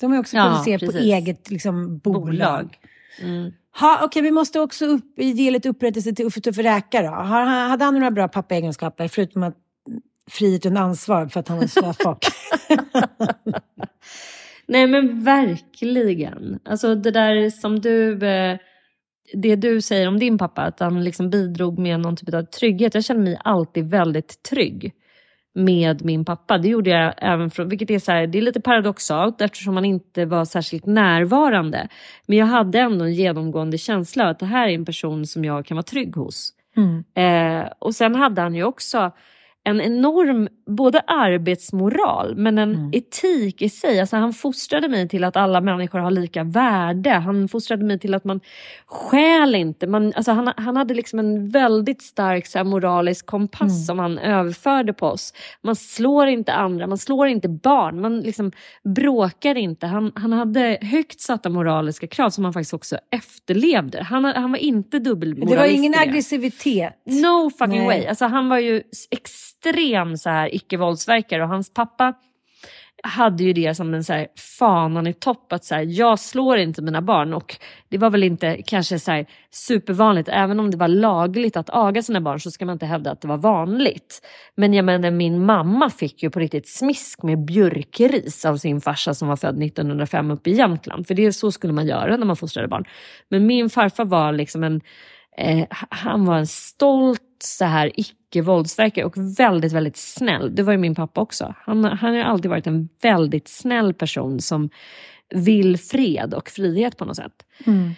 [0.00, 1.02] De är också Ja, producerat på precis.
[1.12, 2.24] eget liksom, bolag.
[2.24, 2.78] Bolag.
[3.22, 3.52] Mm.
[3.80, 7.08] Ha, Okej, vi måste också upp, ge lite upprättelse till Uffe Tuffe Räka då.
[7.08, 9.56] Har, hade han några bra pappaegenskaper förutom att
[10.30, 12.24] frihet under ansvar för att han var slöfock?
[14.66, 16.58] Nej men verkligen.
[16.64, 18.58] Alltså det där som du, eh,
[19.36, 22.94] det du säger om din pappa, att han liksom bidrog med någon typ av trygghet.
[22.94, 24.92] Jag känner mig alltid väldigt trygg
[25.54, 26.58] med min pappa.
[26.58, 29.84] Det gjorde jag även från, vilket är så här, det är lite paradoxalt eftersom han
[29.84, 31.88] inte var särskilt närvarande.
[32.26, 35.66] Men jag hade ändå en genomgående känsla att det här är en person som jag
[35.66, 36.52] kan vara trygg hos.
[36.76, 37.04] Mm.
[37.14, 39.12] Eh, och sen hade han ju också
[39.66, 42.90] en enorm både arbetsmoral men en Mm.
[42.92, 44.00] etik i sig.
[44.00, 47.10] Alltså han fostrade mig till att alla människor har lika värde.
[47.10, 48.40] Han fostrade mig till att man
[48.86, 49.86] stjäl inte.
[49.86, 53.70] Man, alltså han, han hade liksom en väldigt stark så här, moralisk kompass Mm.
[53.84, 55.32] som han överförde på oss.
[55.62, 58.52] Man slår inte andra, man slår inte barn, man liksom
[58.84, 59.86] bråkar inte.
[59.86, 64.02] Han, han hade högt satta moraliska krav som han faktiskt också efterlevde.
[64.02, 65.50] Han, han var inte dubbelmoralist.
[65.52, 66.92] Det var ingen aggressivitet.
[67.06, 67.86] No fucking Nej.
[67.86, 68.06] way.
[68.06, 69.06] Alltså, han var ju s-
[69.64, 72.14] extrem så här icke-våldsverkare och hans pappa
[73.02, 74.26] hade ju det som en så här
[74.58, 77.56] fanan i topp att så här, jag slår inte mina barn och
[77.88, 82.02] det var väl inte kanske så här supervanligt även om det var lagligt att aga
[82.02, 84.20] sina barn så ska man inte hävda att det var vanligt.
[84.54, 89.14] Men jag menar min mamma fick ju på riktigt smisk med björkris av sin farsa
[89.14, 92.26] som var född 1905 uppe i Jämtland för det är så skulle man göra när
[92.26, 92.84] man fostrade barn.
[93.28, 94.80] Men min farfar var liksom en
[95.36, 100.54] Eh, han var en stolt så här icke-våldsverkare och väldigt, väldigt snäll.
[100.54, 101.54] Det var ju min pappa också.
[101.58, 104.70] Han, han har alltid varit en väldigt snäll person som
[105.34, 107.46] vill fred och frihet på något sätt.
[107.66, 107.90] Mm.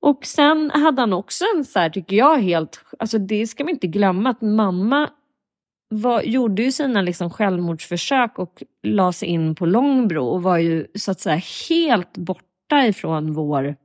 [0.00, 2.80] Och sen hade han också en så här, tycker jag, helt...
[2.98, 5.10] Alltså det ska man inte glömma att mamma
[5.88, 10.86] var, gjorde ju sina liksom självmordsförsök och la sig in på Långbro och var ju
[10.94, 13.76] så att säga helt borta ifrån vår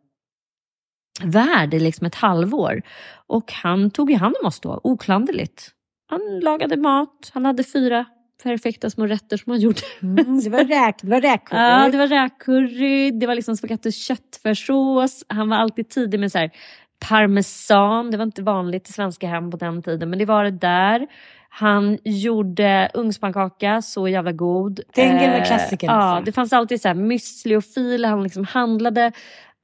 [1.24, 2.82] värld i liksom ett halvår.
[3.28, 5.68] Och han tog ju hand om oss då, oklanderligt.
[6.10, 8.06] Han lagade mat, han hade fyra
[8.44, 9.82] perfekta små rätter som han gjorde.
[10.02, 11.62] Mm, det var räk, det var räkcurry.
[11.62, 15.24] Ja, det var räkcurry, det var liksom spagetti och köttfärssås.
[15.28, 16.52] Han var alltid tidig med så här
[17.10, 18.12] parmesan.
[18.12, 21.08] Det var inte vanligt i svenska hem på den tiden, men det var det där.
[21.50, 24.80] Han gjorde ugnspannkaka, så jävla god.
[24.94, 26.24] Det är en gammal Eh, klassiker Ja, nästan.
[26.24, 28.06] det fanns alltid så här müsli och fil.
[28.06, 29.12] Han liksom handlade,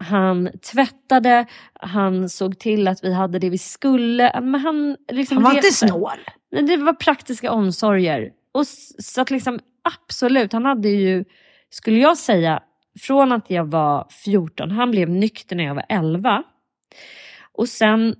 [0.03, 4.41] han tvättade, han såg till att vi hade det vi skulle.
[4.41, 6.19] Men han, liksom Han var inte snål.
[6.51, 8.31] Det var praktiska omsorger.
[8.51, 11.25] Och så att liksom absolut, han hade ju,
[11.69, 12.63] skulle jag säga,
[12.99, 16.43] från att jag var 14, han blev nykter när jag var 11.
[17.51, 18.15] Och sen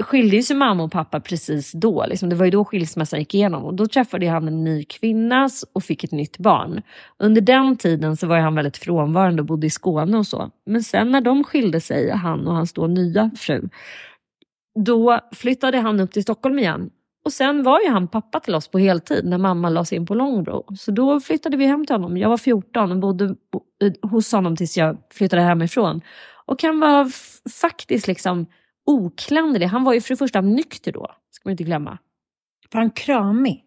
[0.00, 2.06] skilde ju sig mamma och pappa precis då.
[2.08, 3.64] Liksom, det var ju då skilsmässan gick igenom.
[3.64, 6.82] Och då träffade han en ny kvinna och fick ett nytt barn.
[7.18, 10.50] Under den tiden så var han väldigt frånvarande och bodde i Skåne och så.
[10.66, 13.68] Men sen när de skilde sig, han och hans då nya fru,
[14.84, 16.90] då flyttade han upp till Stockholm igen.
[17.24, 20.14] Och sen var ju han pappa till oss på heltid när mamma lades in på
[20.14, 20.64] Långbro.
[20.76, 22.16] Så då flyttade vi hem till honom.
[22.16, 26.00] Jag var 14 och bodde eh, hos honom tills jag flyttade hemifrån.
[26.46, 27.10] Och han var
[27.60, 28.46] faktiskt liksom
[28.86, 29.66] oklanderlig.
[29.66, 31.98] Han var ju för det första nykter då, ska man inte glömma.
[32.72, 33.62] Var han kramig?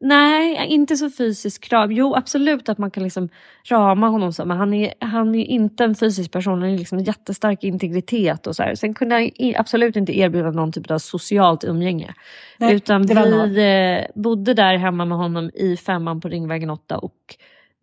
[0.00, 1.92] Nej, inte så fysisk krav.
[1.92, 3.28] Jo, absolut att man kan liksom
[3.70, 6.62] rama honom så, men han är, han är inte en fysisk person.
[6.62, 8.74] Han är liksom jättestark integritet och så här.
[8.74, 12.14] Sen kunde han absolut inte erbjuda någon typ av socialt umgänge.
[12.58, 17.36] Nej, Utan vi eh, bodde där hemma med honom i femman på Ringvägen 8 och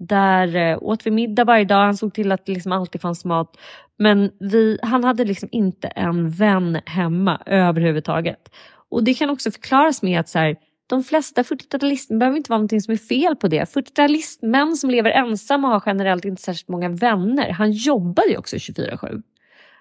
[0.08, 1.86] där eh, åt vi middag varje dag.
[1.86, 3.58] Han såg till att det liksom alltid fanns mat.
[3.98, 8.50] Men vi, han hade liksom inte en vän hemma överhuvudtaget.
[8.90, 10.56] Och det kan också förklaras med att så här,
[10.88, 13.64] de flesta 40-talister behöver inte vara någonting som är fel på det.
[13.64, 17.52] 40-talistmän som lever ensamma har generellt inte särskilt många vänner.
[17.52, 19.24] Han jobbade ju också 24-7.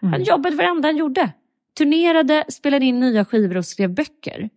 [0.01, 1.33] Han jobbade varenda han gjorde.
[1.79, 4.51] Turnerade, spelade in nya skivor och skrev böcker.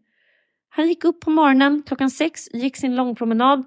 [0.70, 3.66] Han gick upp på morgonen klockan sex, gick sin långpromenad,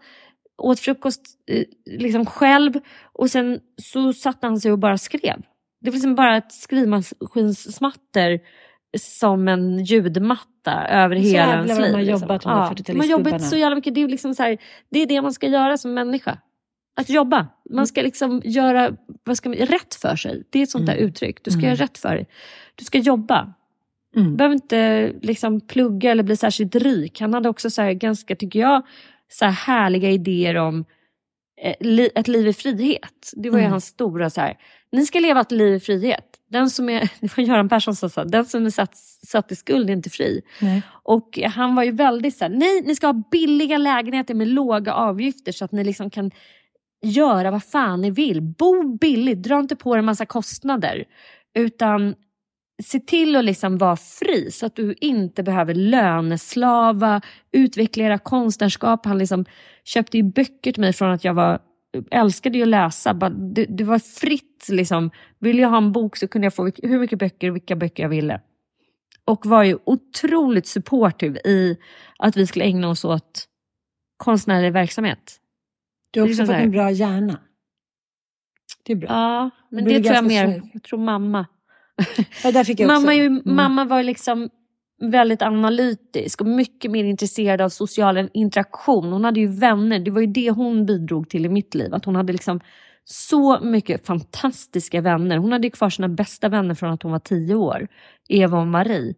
[0.59, 2.73] åt frukost eh, liksom själv
[3.13, 5.43] och sen så satte han sig och bara skrev.
[5.81, 8.41] Det var liksom bara ett skrivmaskinsmatter
[8.99, 11.87] som en ljudmatta över Så hela jävlar ens liv.
[11.87, 12.21] de har liksom.
[12.21, 12.97] jobbat, ja, 40-talistgubbarna.
[12.97, 13.95] Man har jobbat så jävla mycket.
[13.95, 14.59] Det är, liksom så här,
[14.91, 16.39] det är det man ska göra som människa.
[16.97, 17.47] Att jobba.
[17.71, 20.45] Man ska liksom göra vad ska man, rätt för sig.
[20.51, 21.45] Det är ett sånt där uttryck.
[21.45, 21.71] Du ska Mm.
[21.71, 22.27] göra rätt för dig.
[22.75, 23.55] Du ska jobba.
[24.17, 24.31] Mm.
[24.31, 27.21] Du behöver inte liksom plugga eller bli särskilt rik.
[27.21, 28.83] Han hade också så här, ganska, tycker jag,
[29.33, 30.85] så här härliga idéer om
[31.63, 33.33] eh, li, ett liv i frihet.
[33.33, 33.73] Det var ju Mm.
[33.73, 34.57] hans stora så här.
[34.93, 36.25] Ni ska leva ett liv i frihet.
[36.51, 39.57] Den som är, det var Göran Persson som sa, den som är satt, satt i
[39.57, 40.43] skuld är inte fri.
[40.61, 40.83] Nej.
[41.03, 44.93] Och han var ju väldigt så här, nej ni ska ha billiga lägenheter med låga
[44.95, 46.31] avgifter så att ni liksom kan
[47.03, 48.43] göra vad fan ni vill.
[48.43, 51.05] Bo billigt, dra inte på er en massa kostnader.
[51.55, 52.15] Utan
[52.83, 57.21] se till att liksom vara fri så att du inte behöver löneslava,
[57.53, 59.07] utveckla era konstnärskap.
[59.07, 59.45] Han liksom
[59.85, 61.61] köpte ju böcker till mig från att jag var
[62.11, 63.15] älskade ju att läsa.
[63.31, 64.67] Det, det var fritt.
[64.69, 65.11] Liksom.
[65.39, 68.11] Ville jag ha en bok så kunde jag få hur mycket böcker vilka böcker jag
[68.11, 68.41] ville.
[69.25, 71.77] Och var ju otroligt supportive i
[72.19, 73.49] att vi skulle ägna oss åt
[74.17, 75.37] konstnärlig verksamhet.
[76.11, 77.41] Du har Det också liksom fått en bra hjärna.
[78.85, 79.09] Det är bra.
[79.09, 81.47] Ja, men blir det tror jag mer, jag tror mamma.
[82.45, 83.43] Ja, mamma, ju, Mm.
[83.45, 84.49] mamma var liksom
[85.01, 89.13] väldigt analytisk och mycket mer intresserad av social interaktion.
[89.13, 91.95] Hon hade ju vänner, det var ju det hon bidrog till i mitt liv.
[91.95, 92.61] Att hon hade liksom
[93.05, 95.37] så mycket fantastiska vänner.
[95.37, 97.89] Hon hade ju kvar sina bästa vänner från att hon var tio år,
[98.29, 99.15] Eva och Marie.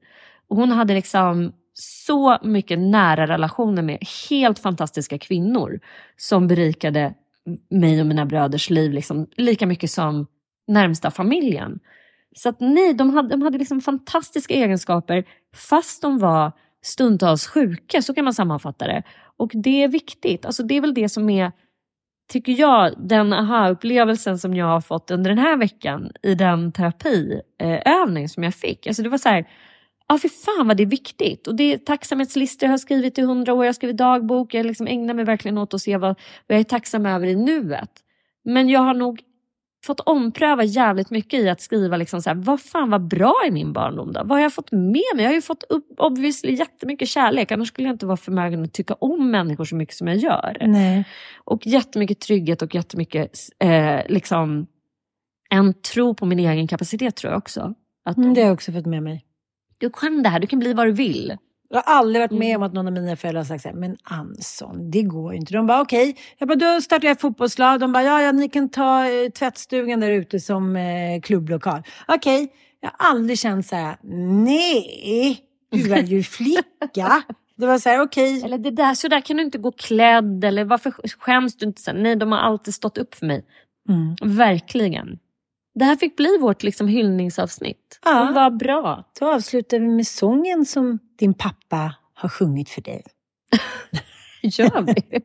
[0.48, 3.98] Och hon hade liksom så mycket nära relationer med
[4.30, 5.80] helt fantastiska kvinnor
[6.16, 7.14] som berikade
[7.70, 10.26] mig och mina bröders liv liksom, lika mycket som
[10.66, 11.78] närmsta familjen.
[12.36, 15.24] Så att nej, de hade, de hade liksom fantastiska egenskaper
[15.54, 16.52] fast de var
[16.82, 19.02] stundtals sjuka, så kan man sammanfatta det.
[19.36, 20.46] Och det är viktigt.
[20.46, 21.52] Alltså det är väl det som är,
[22.32, 28.28] tycker jag, den aha-upplevelsen som jag har fått under den här veckan i den terapiövning
[28.28, 28.86] som jag fick.
[28.86, 29.48] Alltså det var så här,
[30.08, 31.46] ja för fan vad det är viktigt.
[31.46, 34.66] Och det är tacksamhetslistor jag har skrivit i hundra år, jag har skrivit dagbok, jag
[34.66, 36.16] liksom ägnar mig verkligen åt att se vad,
[36.46, 37.90] vad jag är tacksam över i nuet.
[38.44, 39.20] Men jag har nog
[39.84, 43.50] fått ompröva jävligt mycket i att skriva liksom så här, vad fan var bra i
[43.50, 44.20] min barndom då?
[44.20, 45.22] Vad har jag fått med mig?
[45.22, 48.72] Jag har ju fått upp obviously jättemycket kärlek, annars skulle jag inte vara förmögen att
[48.72, 50.56] tycka om människor så mycket som jag gör.
[50.60, 51.04] Nej.
[51.44, 54.66] Och jättemycket trygghet och jättemycket eh, liksom,
[55.50, 57.74] en tro på min egen kapacitet tror jag också.
[58.04, 59.24] Att, Mm, det har jag också fått med mig.
[59.78, 61.36] Du kan det här, du kan bli vad du vill.
[61.72, 63.76] Jag har aldrig varit med om att någon av mina föräldrar har sagt så här,
[63.76, 65.54] men Anson, det går ju inte.
[65.54, 67.80] De bara okej, jag bara, då startar jag ett fotbollslag.
[67.80, 71.82] De bara, ja, ja, ni kan ta eh, tvättstugan där ute som eh, klubblokal.
[72.08, 73.96] Okej, jag har aldrig känt så här,
[74.44, 75.40] nej,
[75.70, 77.22] du är ju flicka.
[77.56, 78.42] Det var så här, okej.
[78.44, 80.44] Eller det där, så där kan du inte gå klädd.
[80.44, 81.82] Eller varför skäms du inte?
[81.82, 83.44] Så här, Nej, de har alltid stått upp för mig.
[83.88, 84.36] Mm.
[84.36, 85.18] Verkligen.
[85.80, 87.98] Det här fick bli vårt liksom hyllningsavsnitt.
[88.04, 88.30] Ja.
[88.34, 89.04] Var bra.
[89.20, 93.04] Då avslutar vi med sången som din pappa har sjungit för dig.
[94.42, 95.20] Gör vi?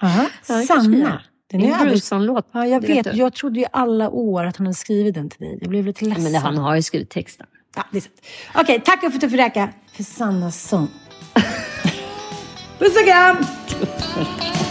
[0.00, 0.28] Ja.
[0.66, 1.22] Sanna.
[1.50, 1.88] Den är en.
[1.88, 2.48] Bruceson-låt.
[2.52, 3.04] Ja, jag vet.
[3.04, 3.18] du.
[3.18, 5.58] Jag trodde i alla år att han hade skrivit den till dig.
[5.60, 6.22] Jag blev lite ledsen.
[6.22, 7.46] Men det, han har ju skrivit texten.
[7.76, 8.20] Ja, det är sant.
[8.54, 10.88] Okej, tack för att du fick räcka för Sannas sång.
[12.78, 13.36] Puss och kram!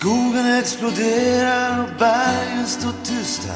[0.00, 3.54] Skogen exploderar och bergen står tysta.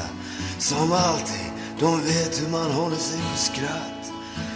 [0.57, 4.11] Som alltid, de vet hur man håller sig för skratt.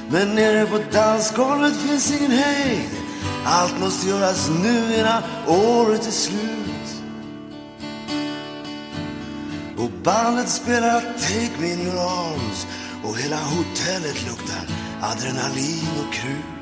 [0.09, 2.89] Men nere på dansgolvet finns ingen hejd.
[3.45, 7.03] Allt måste göras nu innan året är slut.
[9.77, 12.67] Och bandet spelar Take Me In Your Arms.
[13.03, 16.58] Och hela hotellet luktar adrenalin och krut.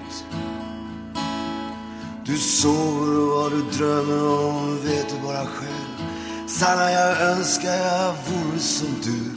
[2.27, 6.07] Du sover och vad du drömmer om vet du bara själv.
[6.47, 9.31] Sanna, jag önskar jag vore som du.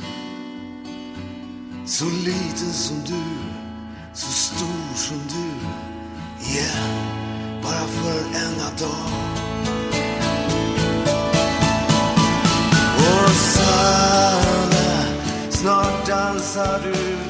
[1.86, 3.22] Så liten som du,
[4.14, 5.50] så stor som du.
[6.54, 9.12] Yeah, bara för en enda dag.
[12.96, 15.04] Och Sanna,
[15.50, 17.29] snart dansar du.